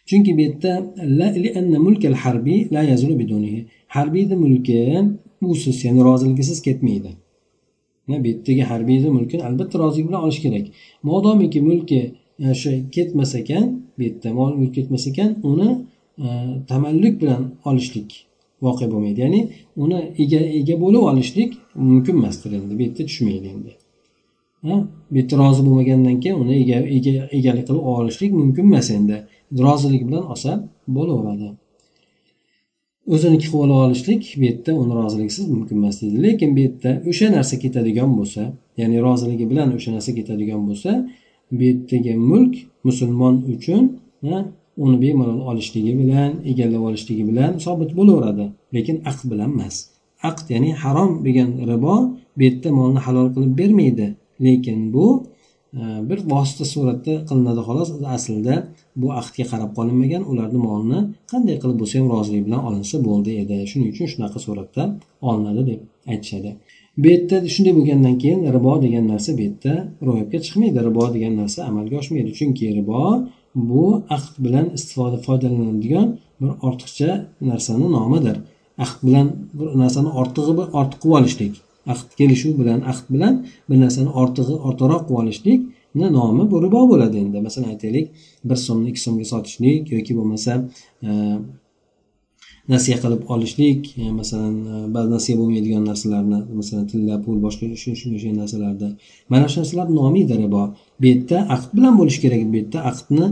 Chunki 0.08 0.30
bu 0.36 0.40
yerda 0.46 0.72
harbiyni 3.96 4.36
mulki 4.44 4.78
usiz 5.54 5.84
ya'ni 5.84 6.00
roziligisiz 6.08 6.62
ketmaydi. 6.62 7.10
Bu 8.08 8.12
yerdagi 8.12 8.62
harbiyni 8.62 9.10
mulkini 9.16 9.42
albatta 9.48 9.78
rozilik 9.78 10.08
bilan 10.08 10.22
olish 10.26 10.40
kerak. 10.44 10.66
Modomiki 11.02 11.60
mulki 11.60 12.00
e, 12.38 12.50
o'sha 12.50 12.70
ketmas 12.94 13.34
ekan 13.34 13.66
bu 13.98 14.02
yerda 14.02 14.28
mol 14.38 14.52
mulk 14.60 14.74
ketmas 14.74 15.06
ekan 15.10 15.30
uni 15.50 15.70
e, 16.24 16.26
tamalluk 16.70 17.14
bilan 17.20 17.42
olishlik 17.64 18.29
voqea 18.64 18.88
bo'lmaydi. 18.92 19.20
Ya'ni 19.24 19.40
uni 19.84 20.00
ega 20.22 20.40
ega 20.58 20.76
bo'lib 20.82 21.02
olishlik 21.10 21.50
mumkin 21.90 22.14
emasdir 22.20 22.50
endi 22.58 22.72
bu 22.78 22.82
yerda 22.86 23.02
tushmaydi 23.10 23.48
endi. 23.54 23.72
Bu 25.10 25.16
yerda 25.18 25.34
rozi 25.42 25.62
bo'lmagandan 25.66 26.16
keyin 26.22 26.36
uni 26.42 26.54
ega 26.62 26.78
ega 26.96 27.14
egalik 27.38 27.64
qilib 27.68 27.84
olishlik 27.94 28.32
mumkin 28.40 28.64
emas 28.70 28.90
endi. 28.98 29.16
Rozilik 29.66 30.02
bilan 30.08 30.24
olsa 30.32 30.50
bo'laveradi. 30.96 31.48
O'ziniki 33.14 33.46
qilib 33.46 33.62
ola 33.64 33.76
olishlik 33.84 34.22
bu 34.38 34.44
yerda 34.48 34.72
uni 34.82 34.92
roziliksiz 35.02 35.44
mumkin 35.54 35.76
emas 35.80 35.96
deydi 36.02 36.16
lekin 36.26 36.50
bu 36.56 36.60
yerda 36.66 36.90
o'sha 37.10 37.26
narsa 37.36 37.54
ketadigan 37.64 38.10
bo'lsa 38.18 38.42
ya'ni 38.80 38.96
roziligi 39.06 39.46
bilan 39.50 39.68
o'sha 39.76 39.90
narsa 39.96 40.10
ketadigan 40.18 40.60
bo'lsa 40.68 40.90
bu 41.56 41.62
yerdagi 41.68 42.12
mulk 42.30 42.54
musulmon 42.86 43.34
uchun 43.54 43.82
uni 44.82 44.96
bemalol 45.04 45.40
olishligi 45.50 45.92
bilan 46.00 46.32
egallab 46.50 46.82
olishligi 46.88 47.24
bilan 47.30 47.52
sobit 47.66 47.90
bo'laveradi. 47.98 48.46
Lekin 48.76 48.96
aqd 49.10 49.24
bilan 49.32 49.50
emas. 49.56 49.76
Aqd 50.30 50.46
ya'ni 50.54 50.70
harom 50.82 51.10
degan 51.26 51.50
ribo 51.70 51.94
bu 52.36 52.42
yerda 52.46 52.68
molni 52.78 53.00
halol 53.06 53.28
qilib 53.34 53.52
bermaydi. 53.60 54.06
Lekin 54.46 54.78
bu 54.94 55.06
e, 55.80 55.82
bir 56.08 56.18
vosita 56.32 56.64
suratda 56.74 57.14
qilinadi 57.28 57.60
xolos. 57.68 57.88
Aslida 58.16 58.54
bu 59.00 59.08
aqdga 59.20 59.44
qarab 59.52 59.70
qolinmagan 59.78 60.22
ularni 60.30 60.60
molini 60.68 61.00
qanday 61.32 61.56
qilib 61.62 61.76
bo'lsa 61.80 61.94
ham 62.00 62.06
rozilik 62.14 62.42
bilan 62.46 62.60
olinsa 62.68 62.96
bo'ldi 63.08 63.30
edi. 63.42 63.56
Shuning 63.70 63.88
uchun 63.92 64.06
shunaqa 64.12 64.38
suratda 64.46 64.82
olinadi 65.28 65.62
deb 65.70 65.80
aytishadi. 66.12 66.50
Bu 67.02 67.06
yerda 67.12 67.36
shunday 67.54 67.72
bo'lgandan 67.78 68.14
keyin 68.22 68.40
ribo 68.56 68.72
degan 68.84 69.04
narsa 69.12 69.30
bu 69.38 69.42
yerda 69.46 69.72
ro'yobga 70.06 70.38
chiqmaydi. 70.46 70.78
Ribo 70.88 71.04
degan 71.16 71.34
narsa 71.40 71.58
amalga 71.70 71.96
oshmaydi. 72.02 72.30
Chunki 72.38 72.64
ribo 72.78 73.02
bu 73.54 74.02
aqd 74.16 74.34
bilan 74.44 74.70
istifoda 74.74 75.18
foydalanadigan 75.26 76.18
bir 76.40 76.50
ortiqcha 76.68 77.26
narsani 77.40 77.92
nomidir. 77.92 78.36
Aqd 78.84 78.98
bilan 79.06 79.26
bir 79.58 79.78
narsani 79.82 80.08
ortig'i 80.20 80.52
ortiq 80.80 80.98
qilib 81.02 81.14
olishlik. 81.18 81.54
Aqd 81.92 82.08
kelishuv 82.18 82.54
bilan 82.60 82.80
aqd 82.92 83.06
bilan 83.14 83.34
bir 83.70 83.78
narsani 83.84 84.10
ortig'i 84.22 84.54
ortiqroq 84.68 85.02
qilib 85.06 85.20
olishlikni 85.22 86.06
nomi 86.18 86.50
bu 86.50 86.56
ribo 86.64 86.82
bo'ladi 86.92 87.16
endi. 87.22 87.40
Masalan 87.46 87.68
aytaylik 87.74 88.06
bir 88.44 88.58
so'mni 88.66 88.86
ikki 88.90 89.00
so'mga 89.06 89.26
sotishlik 89.32 89.92
yoki 89.96 90.12
bo'lmasa 90.18 90.52
e, 91.08 91.10
nasiya 92.72 92.96
qilib 93.02 93.22
olishlik 93.34 93.80
e, 94.02 94.02
masalan 94.20 94.54
e, 94.72 94.76
ba'zi 94.94 95.10
nasiya 95.16 95.36
bo'lmaydigan 95.40 95.84
narsalarni 95.90 96.38
masalan 96.60 96.84
tilla 96.92 97.14
pul 97.24 97.36
boshqa 97.46 97.64
shunday 98.00 98.32
narsalarni 98.42 98.88
mana 99.32 99.46
shu 99.50 99.56
narsalar 99.62 99.86
nomiydir 100.00 100.38
ribo. 100.44 100.62
Bu 101.00 101.04
yerda 101.10 101.38
aqd 101.54 101.70
bilan 101.76 101.94
bo'lishi 102.00 102.20
kerak 102.24 102.42
bu 102.52 102.56
yerda 102.60 102.78
aqdni 102.90 103.26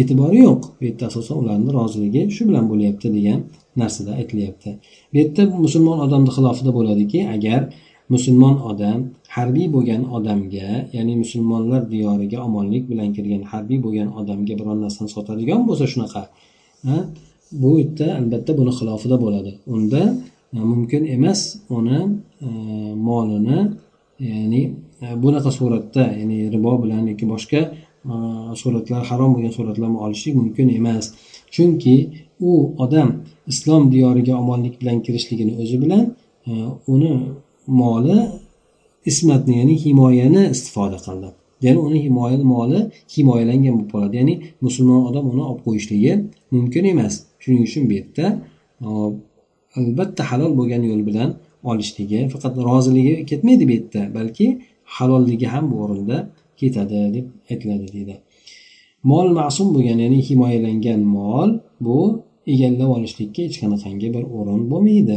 e'tibori 0.00 0.38
yo'q. 0.46 0.62
Bu 0.78 0.82
yerda 0.88 1.04
asosan 1.10 1.36
ularni 1.42 1.70
roziligi 1.78 2.22
shu 2.36 2.42
bilan 2.48 2.64
bo'lyapti 2.72 3.08
degan 3.16 3.40
narsada 3.80 4.12
aytilyapti. 4.20 4.70
Bu 5.12 5.16
yerda 5.20 5.42
musulmon 5.64 5.98
odamni 6.06 6.30
xilofida 6.36 6.70
bo'ladiki 6.78 7.20
agar 7.36 7.60
musulmon 8.14 8.56
odam 8.70 8.98
harbiy 9.36 9.66
bo'lgan 9.74 10.02
odamga 10.16 10.70
ya'ni 10.96 11.14
musulmonlar 11.22 11.82
diyoriga 11.92 12.38
omonlik 12.48 12.84
bilan 12.90 13.08
kirgan 13.16 13.42
harbiy 13.52 13.78
bo'lgan 13.84 14.08
odamga 14.20 14.54
biron 14.60 14.78
narsani 14.84 15.08
sotadigan 15.16 15.60
bo'lsa 15.68 15.84
shunaqa 15.92 16.22
bu 17.62 17.70
yerda 17.80 18.06
albatta 18.20 18.52
buni 18.58 18.72
xilofida 18.78 19.16
bo'ladi. 19.24 19.52
Unda 19.74 20.02
e, 20.56 20.58
mumkin 20.70 21.02
emas 21.16 21.40
uni 21.78 22.00
e, 22.46 22.48
molini 23.08 23.58
ya'ni 24.30 24.62
e, 25.02 25.06
bunaqa 25.22 25.50
suratda 25.58 26.04
ya'ni 26.18 26.38
ribo 26.54 26.72
bilan 26.82 27.02
yoki 27.10 27.26
boshqa 27.32 27.60
e, 28.12 28.14
suratlar 28.60 29.02
harom 29.10 29.30
bo'lgan 29.34 29.52
suratlarni 29.58 29.98
olishlik 30.04 30.34
mumkin 30.40 30.68
emas. 30.78 31.04
Chunki 31.54 31.96
u 32.48 32.52
odam 32.84 33.08
islom 33.52 33.82
diyoriga 33.94 34.34
omonlik 34.42 34.74
bilan 34.80 34.98
kirishligini 35.04 35.52
o'zi 35.62 35.76
bilan 35.84 36.04
e, 36.48 36.50
uni 36.94 37.12
moli 37.80 38.18
ismatni 39.10 39.54
ya'ni 39.60 39.74
himoyani 39.84 40.42
istifoda 40.54 40.98
qildi. 41.06 41.28
Ya'ni 41.64 41.80
uni 41.88 41.98
himoya 42.06 42.38
moli 42.54 42.78
himoyalangan 43.14 43.74
bo'lib 43.76 43.90
qoladi. 43.94 44.14
Ya'ni 44.20 44.34
musulmon 44.66 45.02
odam 45.10 45.24
uni 45.32 45.42
olib 45.50 45.60
qo'yishligi 45.66 46.12
mumkin 46.54 46.84
emas. 46.92 47.14
Shuning 47.42 47.62
uchun 47.68 47.82
bu 47.88 47.92
yerda 47.98 48.26
albatta 49.78 50.22
halol 50.30 50.52
bo'lgan 50.58 50.82
yo'l 50.90 51.02
bilan 51.08 51.30
olishligi 51.70 52.20
faqat 52.32 52.54
roziligi 52.68 53.14
ketmaydi 53.30 53.64
bu 53.68 53.72
yerda 53.76 54.02
balki 54.16 54.46
halolligi 54.96 55.46
ham 55.54 55.64
bu 55.70 55.76
o'rinda 55.84 56.16
ketadi 56.60 56.98
deb 57.14 57.26
aytiladi 57.50 57.86
deydi. 57.94 58.14
Mol 59.10 59.28
ma'sum 59.38 59.68
bo'lgan 59.74 59.98
ya'ni 60.04 60.18
himoyalangan 60.28 61.00
mol 61.18 61.50
bu 61.86 61.98
egallab 62.52 62.90
olishlikka 62.96 63.40
hech 63.46 63.56
qanaqangi 63.62 64.08
bir 64.14 64.24
o'rin 64.38 64.62
bo'lmaydi. 64.72 65.16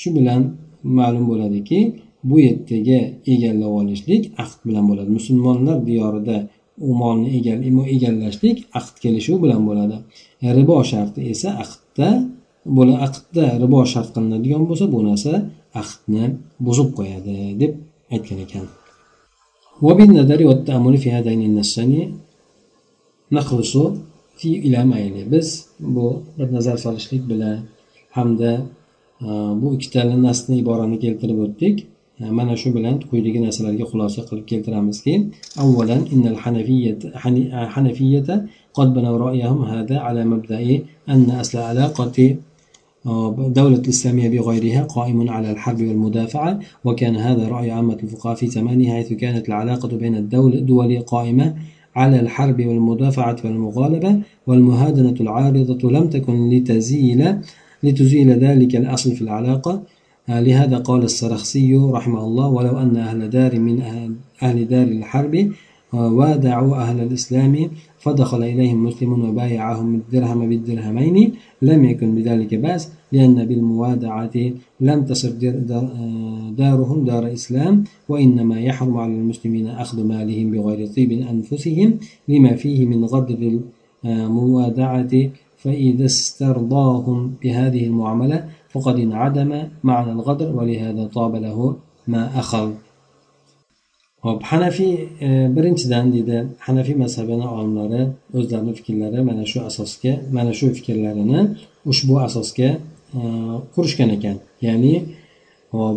Shu 0.00 0.08
bilan 0.16 0.40
ma'lum 0.98 1.24
bo'ladiki 1.30 1.78
bu 2.30 2.36
yerdagi 2.46 2.98
egallab 3.34 3.72
olishlik 3.80 4.22
aqd 4.42 4.58
bilan 4.68 4.84
bo'ladi. 4.90 5.10
Musulmonlar 5.18 5.78
diyorida 5.88 6.36
u 6.88 6.90
molni 7.00 7.30
egallashlik 7.96 8.56
aqd 8.78 8.94
kelishuv 9.04 9.38
bilan 9.44 9.62
bo'ladi. 9.68 9.96
Ribo 10.58 10.78
sharti 10.92 11.20
esa 11.32 11.48
aqdda 11.64 12.08
bo'la 12.76 12.94
aqdda 13.06 13.44
ribo 13.62 13.80
shart 13.92 14.08
qilinadigan 14.14 14.62
bo'lsa 14.68 14.84
bu 14.94 15.00
narsa 15.08 15.32
aqdni 15.81 16.23
buzib 16.65 16.89
qo'yadi 16.97 17.35
deb 17.61 17.73
aytgan 18.15 18.39
ekan 18.45 18.65
biz 25.33 25.47
bu 25.95 26.05
bir 26.37 26.47
nazar 26.55 26.77
solishlik 26.85 27.23
bilan 27.31 27.57
hamda 28.17 28.51
bu 29.61 29.67
ikkitala 29.75 30.15
nasni 30.27 30.55
iborani 30.63 30.97
keltirib 31.03 31.39
o'tdik 31.45 31.75
mana 32.37 32.53
shu 32.61 32.69
bilan 32.77 32.95
quyidagi 33.09 33.39
narsalarga 33.45 33.85
xulosa 33.91 34.19
qilib 34.29 34.45
keltiramizki 34.51 35.13
avvalan 35.63 36.01
innal 36.13 36.37
hanafiyata 37.75 38.37
قد 38.77 38.93
بنوا 38.93 39.17
رأيهم 39.17 39.61
هذا 39.73 39.97
على 40.05 40.21
مبدأ 40.33 40.61
أن 41.13 41.31
أصل 41.41 41.57
علاقة 41.57 42.17
دولة 43.04 43.76
الإسلامية 43.76 44.28
بغيرها 44.28 44.82
قائم 44.82 45.30
على 45.30 45.50
الحرب 45.50 45.80
والمدافعة 45.80 46.58
وكان 46.84 47.16
هذا 47.16 47.48
رأي 47.48 47.70
عامة 47.70 47.98
الفقهاء 48.02 48.34
في 48.34 48.46
زمانها 48.46 48.94
حيث 48.94 49.12
كانت 49.12 49.48
العلاقة 49.48 49.88
بين 49.88 50.14
الدول 50.16 51.02
قائمة 51.06 51.54
على 51.96 52.20
الحرب 52.20 52.66
والمدافعة 52.66 53.36
والمغالبة 53.44 54.20
والمهادنة 54.46 55.14
العارضة 55.20 55.90
لم 55.90 56.08
تكن 56.08 56.50
لتزيل 56.50 57.36
لتزيل 57.82 58.30
ذلك 58.30 58.76
الأصل 58.76 59.12
في 59.12 59.22
العلاقة. 59.22 59.82
لهذا 60.28 60.78
قال 60.78 61.02
السرخسي 61.02 61.74
رحمه 61.74 62.24
الله 62.24 62.48
ولو 62.48 62.78
أن 62.78 62.96
أهل 62.96 63.30
دار 63.30 63.58
من 63.58 63.82
أهل 64.42 64.68
دار 64.68 64.86
الحرب 64.86 65.52
وادعوا 65.92 66.76
أهل 66.76 67.00
الإسلام 67.00 67.70
فدخل 68.02 68.42
إليهم 68.42 68.84
مسلم 68.84 69.28
وبايعهم 69.28 69.94
الدرهم 69.94 70.48
بالدرهمين. 70.48 71.32
لم 71.62 71.84
يكن 71.84 72.14
بذلك 72.14 72.54
بأس 72.54 72.92
لأن 73.12 73.44
بالموادعة 73.44 74.36
لم 74.80 75.04
تصر 75.04 75.30
دارهم 76.60 77.04
دار 77.04 77.32
إسلام 77.32 77.84
وإنما 78.08 78.60
يحرم 78.60 78.96
على 78.96 79.12
المسلمين 79.12 79.66
أخذ 79.66 80.04
مالهم 80.04 80.50
بغير 80.50 80.86
طيب 80.86 81.12
أنفسهم 81.12 81.98
لما 82.28 82.52
فيه 82.54 82.86
من 82.86 83.04
غدر 83.04 83.60
الموادعة. 84.04 85.12
فإذا 85.62 86.04
استرضاهم 86.04 87.34
بهذه 87.42 87.86
المعاملة 87.86 88.48
فقد 88.68 88.98
انعدم 88.98 89.62
معنى 89.84 90.12
الغدر 90.12 90.56
ولهذا 90.56 91.04
طاب 91.06 91.34
له 91.36 91.76
ما 92.08 92.38
أخذ. 92.38 92.72
Hop 94.24 94.40
hanafiy 94.50 94.94
e, 95.26 95.28
birinchidan 95.56 96.06
deydi 96.14 96.36
hanafiy 96.66 96.96
mazhabini 97.04 97.46
olimlari 97.56 98.02
o'zlarini 98.38 98.72
fikrlari 98.78 99.20
mana 99.28 99.44
shu 99.50 99.58
asosga 99.70 100.12
mana 100.36 100.52
shu 100.58 100.66
fikrlarini 100.76 101.40
ushbu 101.92 102.14
asosga 102.28 102.70
e, 103.18 103.20
qurishgan 103.74 104.10
ekan. 104.16 104.36
Ya'ni 104.66 104.94
hop 105.74 105.96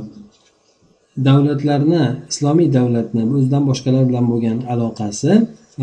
davlatlarni 1.27 2.03
islomiy 2.31 2.67
davlatni 2.77 3.23
o'zidan 3.35 3.63
boshqalar 3.69 4.03
bilan 4.09 4.25
bo'lgan 4.31 4.57
aloqasi 4.73 5.31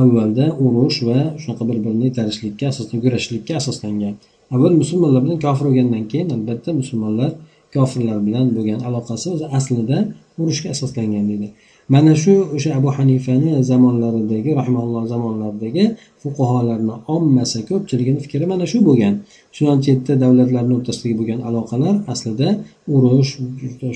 avvalda 0.02 0.46
urush 0.64 0.98
va 1.09 1.18
shunaqa 1.42 1.64
bir 1.68 1.78
birini 1.85 2.07
itarishlikka 2.12 2.64
asoslan 2.72 2.98
kurashishlikka 3.05 3.52
asoslangan. 3.61 4.14
Avval 4.55 4.74
musulmonlar 4.83 5.20
bilan 5.26 5.38
kofir 5.46 5.64
bo'lgandan 5.68 6.05
keyin 6.12 6.28
albatta 6.37 6.70
musulmonlar 6.81 7.31
kofirlar 7.76 8.18
bilan 8.26 8.46
bo'lgan 8.57 8.81
aloqasi 8.88 9.26
o'zi 9.35 9.46
aslida 9.59 9.98
urushga 10.40 10.68
asoslangan 10.74 11.24
deydi. 11.31 11.48
Mana 11.88 12.14
shu 12.23 12.33
o'sha 12.57 12.71
abu 12.79 12.88
hanifani 12.97 13.51
zamonlaridagi 13.71 14.51
rahimalloh 14.61 15.03
zamonlaridagi 15.12 15.85
fuqarolarni 16.23 16.95
ommasi 17.14 17.59
ko'pchiligini 17.68 18.21
fikri 18.25 18.47
mana 18.53 18.64
shu 18.73 18.79
bo'lgan. 18.88 19.14
Shundan 19.57 19.79
yerda 19.88 20.12
davlatlarni 20.25 20.73
o'rtasidagi 20.79 21.14
bo'lgan 21.21 21.40
aloqalar 21.49 21.95
aslida 22.12 22.49
urush 22.95 23.31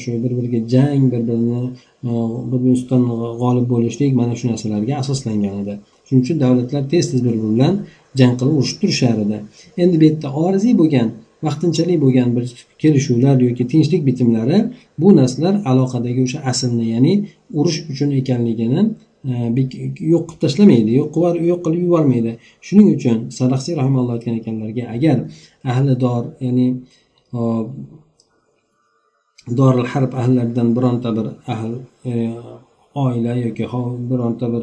shu 0.02 0.10
bir 0.22 0.32
biriga 0.38 0.60
jang 0.74 1.02
bir 1.12 1.22
birini 1.28 1.60
e, 2.08 2.10
bir 2.50 2.58
biri 2.62 2.72
ustidan 2.78 3.02
g'olib 3.42 3.66
bo'lishlik 3.72 4.10
mana 4.20 4.34
shu 4.38 4.44
narsalarga 4.52 4.94
asoslangan 5.02 5.54
edi. 5.62 5.74
Shuning 6.06 6.22
uchun 6.24 6.36
davlatlar 6.44 6.82
tez 6.92 7.04
tez 7.10 7.20
bir 7.26 7.34
biri 7.38 7.50
bilan 7.54 7.74
jang 8.18 8.34
qilib 8.40 8.54
urushib 8.58 8.78
turishar 8.82 9.16
edi 9.24 9.38
endi 9.82 9.94
bu 10.00 10.04
yerda 10.08 10.28
oriziy 10.44 10.74
bo'lgan 10.80 11.08
vaqtinchalik 11.42 11.98
bo'lgan 12.04 12.28
bir 12.36 12.44
kelishuvlar 12.82 13.36
yoki 13.48 13.64
tinchlik 13.72 14.02
bitimlari 14.08 14.58
bu 14.98 15.08
narsalar 15.16 15.54
aloqadagi 15.70 16.20
o'sha 16.26 16.38
aslni 16.50 16.86
ya'ni 16.94 17.12
urush 17.58 17.78
uchun 17.92 18.10
ekanligini 18.20 18.80
e, 19.30 19.32
yo'q 20.12 20.24
qilib 20.28 20.40
tashlamaydi 20.44 20.90
yo'q 21.00 21.14
yo'q 21.50 21.60
qilib 21.66 21.82
yubormaydi. 21.86 22.32
Shuning 22.66 22.88
uchun 22.96 23.18
sadaxsiy 23.38 23.74
rahimalloh 23.80 24.12
aytgan 24.16 24.34
ekanlarki 24.40 24.82
agar 24.96 25.18
ahli 25.70 25.92
dor 26.04 26.22
ya'ni 26.46 26.66
doril 29.60 29.86
harb 29.92 30.12
ahllaridan 30.20 30.68
bironta 30.76 31.10
bir 31.16 31.26
ahl 31.54 31.72
e, 32.10 32.12
oila 32.94 33.32
yoki 33.46 33.64
bironta 34.10 34.46
bir 34.54 34.62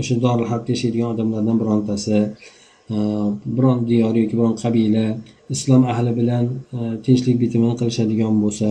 o'sha 0.00 0.14
doril 0.24 0.46
harbda 0.50 0.70
yashaydigan 0.74 1.08
odamlardan 1.14 1.56
birontasi 1.62 2.16
biron 3.56 3.78
diyor 3.90 4.14
yoki 4.20 4.34
biron 4.38 4.54
qabila 4.62 5.06
islom 5.54 5.82
ahli 5.92 6.12
bilan 6.20 6.44
e, 6.76 6.78
tinchlik 7.04 7.36
bitimini 7.42 7.74
qilishadigan 7.80 8.34
bo'lsa 8.44 8.68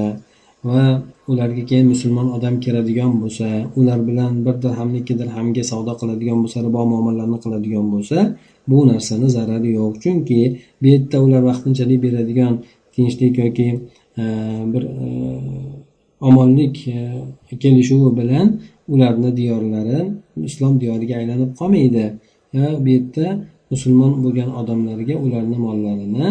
va 0.70 0.84
ularga 1.32 1.64
keyin 1.70 1.88
musulmon 1.94 2.28
odam 2.38 2.56
kiradigan 2.64 3.12
bo'lsa 3.22 3.48
ular 3.80 4.00
bilan 4.10 4.32
bir 4.46 4.56
dirhamni 4.64 4.98
ikki 5.02 5.14
dirhamga 5.22 5.64
savdo 5.72 5.94
qiladigan 6.02 6.38
bo'lsa 6.44 6.58
ribo 6.68 6.82
muomalalarni 6.92 7.38
qiladigan 7.44 7.88
bo'lsa 7.94 8.18
bu 8.70 8.78
narsani 8.92 9.28
zarari 9.36 9.70
yo'q. 9.80 9.94
Chunki 10.04 10.40
bu 10.82 10.88
yerda 10.94 11.18
ular 11.26 11.42
vaqtinchalik 11.50 12.00
beradigan 12.06 12.54
tinchlik 12.96 13.34
yoki 13.44 13.68
e, 14.22 14.24
bir 14.74 14.84
e, 15.04 15.06
omonlik 16.30 16.76
kelishuvi 17.62 18.10
bilan 18.20 18.48
ularni 18.94 19.30
diyorlari 19.40 20.00
islom 20.50 20.74
diyoriga 20.82 21.16
aylanib 21.22 21.52
qolmaydi. 21.60 22.06
Bu 22.84 22.90
yerda 22.96 23.26
musulmon 23.72 24.12
bo'lgan 24.24 24.50
odamlarga 24.60 25.16
ularni 25.26 25.58
mollarini 25.66 26.26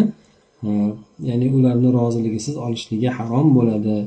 ya'ni 1.29 1.47
ularni 1.57 1.89
roziligisiz 1.97 2.55
olishligi 2.65 3.09
harom 3.17 3.47
bo'ladi. 3.57 3.97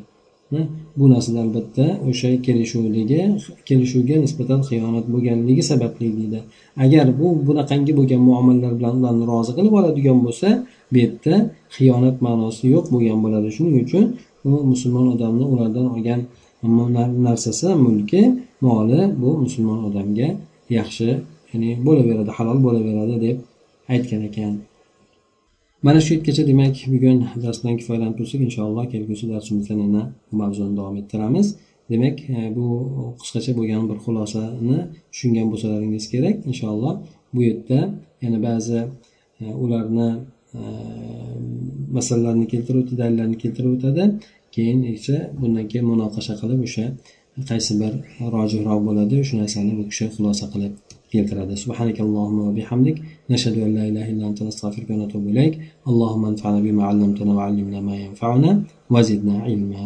Bu 0.99 1.05
narsada 1.13 1.39
albatta 1.45 1.87
o'sha 2.09 2.31
kelishuvligi 2.47 3.21
kelishuvga 3.69 4.17
nisbatan 4.25 4.61
xiyonat 4.69 5.07
bo'lganligi 5.15 5.63
sababli 5.71 6.09
deydi. 6.19 6.41
Agar 6.85 7.07
bu 7.21 7.27
bunaqangi 7.47 7.93
bo'lgan 7.99 8.21
muomalalar 8.29 8.73
bilan 8.79 8.95
ularni 9.01 9.25
rozi 9.33 9.53
qilib 9.57 9.75
oladigan 9.81 10.19
bo'lsa 10.27 10.49
bu 10.93 10.97
yerda 11.03 11.35
xiyonat 11.77 12.17
ma'nosi 12.27 12.65
yo'q 12.75 12.87
bo'lgan 12.95 13.19
bo'ladi. 13.25 13.49
Shuning 13.57 13.77
uchun 13.85 14.05
u 14.49 14.51
musulmon 14.71 15.07
odamni 15.15 15.45
ulardan 15.53 15.87
olgan 15.95 16.21
narsasi 17.27 17.69
mulki 17.85 18.23
moli 18.67 19.01
bu 19.23 19.31
musulmon 19.45 19.81
odamga 19.89 20.29
yaxshi 20.79 21.09
ya'ni 21.55 21.71
bo'laveradi 21.87 22.31
halol 22.39 22.59
bo'laveradi 22.67 23.17
deb 23.27 23.37
aytgan 23.95 24.23
ekan. 24.29 24.55
Mana 25.87 26.01
shu 26.05 26.11
yergacha 26.15 26.43
demak 26.51 26.77
bugun 26.93 27.19
darsdan 27.45 27.75
kifoyalanib 27.81 28.17
tursak 28.19 28.41
inshaalloh 28.49 28.85
kelgusi 28.93 29.25
darsimizda 29.33 29.75
yana 29.85 30.03
bu 30.29 30.35
mavzuni 30.43 30.73
davom 30.79 30.97
ettiramiz. 31.01 31.47
Demak 31.93 32.17
e, 32.37 32.39
bu 32.57 32.67
qisqacha 33.21 33.53
bo'lgan 33.59 33.83
bir 33.91 33.99
xulosani 34.05 34.79
tushungan 35.13 35.47
bo'lsalaringiz 35.53 36.05
kerak. 36.13 36.37
Inshaalloh 36.51 36.95
bu 37.35 37.41
yerda 37.49 37.79
yana 38.25 38.39
ba'zi 38.49 38.81
e, 39.43 39.45
ularni 39.65 40.09
e, 40.59 40.61
masalalarni 41.97 42.47
keltirib 42.53 42.81
o'tadi 42.83 42.99
dalillarni 43.03 43.37
keltirib 43.43 43.73
o'tadi. 43.77 44.03
Keyin 44.55 44.79
esa 44.95 45.17
bundan 45.41 45.67
keyin 45.71 45.87
munoqasha 45.93 46.35
qilib 46.41 46.61
o'sha 46.67 46.85
qaysi 47.51 47.73
bir 47.81 47.93
rojihroq 48.35 48.81
bo'ladi 48.89 49.17
shu 49.29 49.35
narsani 49.43 49.73
u 49.81 49.85
kishi 49.91 50.07
xulosa 50.15 50.47
qilib 50.53 50.73
keltiradi. 51.13 51.55
Subhanakallohumma 51.65 52.43
va 52.49 52.53
bihamdik. 52.59 52.97
Nashhadu 53.33 53.59
an 53.67 53.71
la 53.79 53.85
ilaha 53.91 54.09
illa 54.13 54.25
anta 54.31 54.43
nastag'firuka 54.49 54.93
va 54.95 55.01
natubu 55.05 55.27
ilayk. 55.33 55.55
Allohumma 55.91 56.27
anfa'na 56.33 56.61
bima 56.67 56.83
'allamtana 56.89 57.33
va 57.39 57.43
'allimna 57.47 57.81
ma 57.89 57.95
yanfa'una 58.05 58.51
va 58.95 59.01
zidna 59.11 59.37
ilma. 59.55 59.85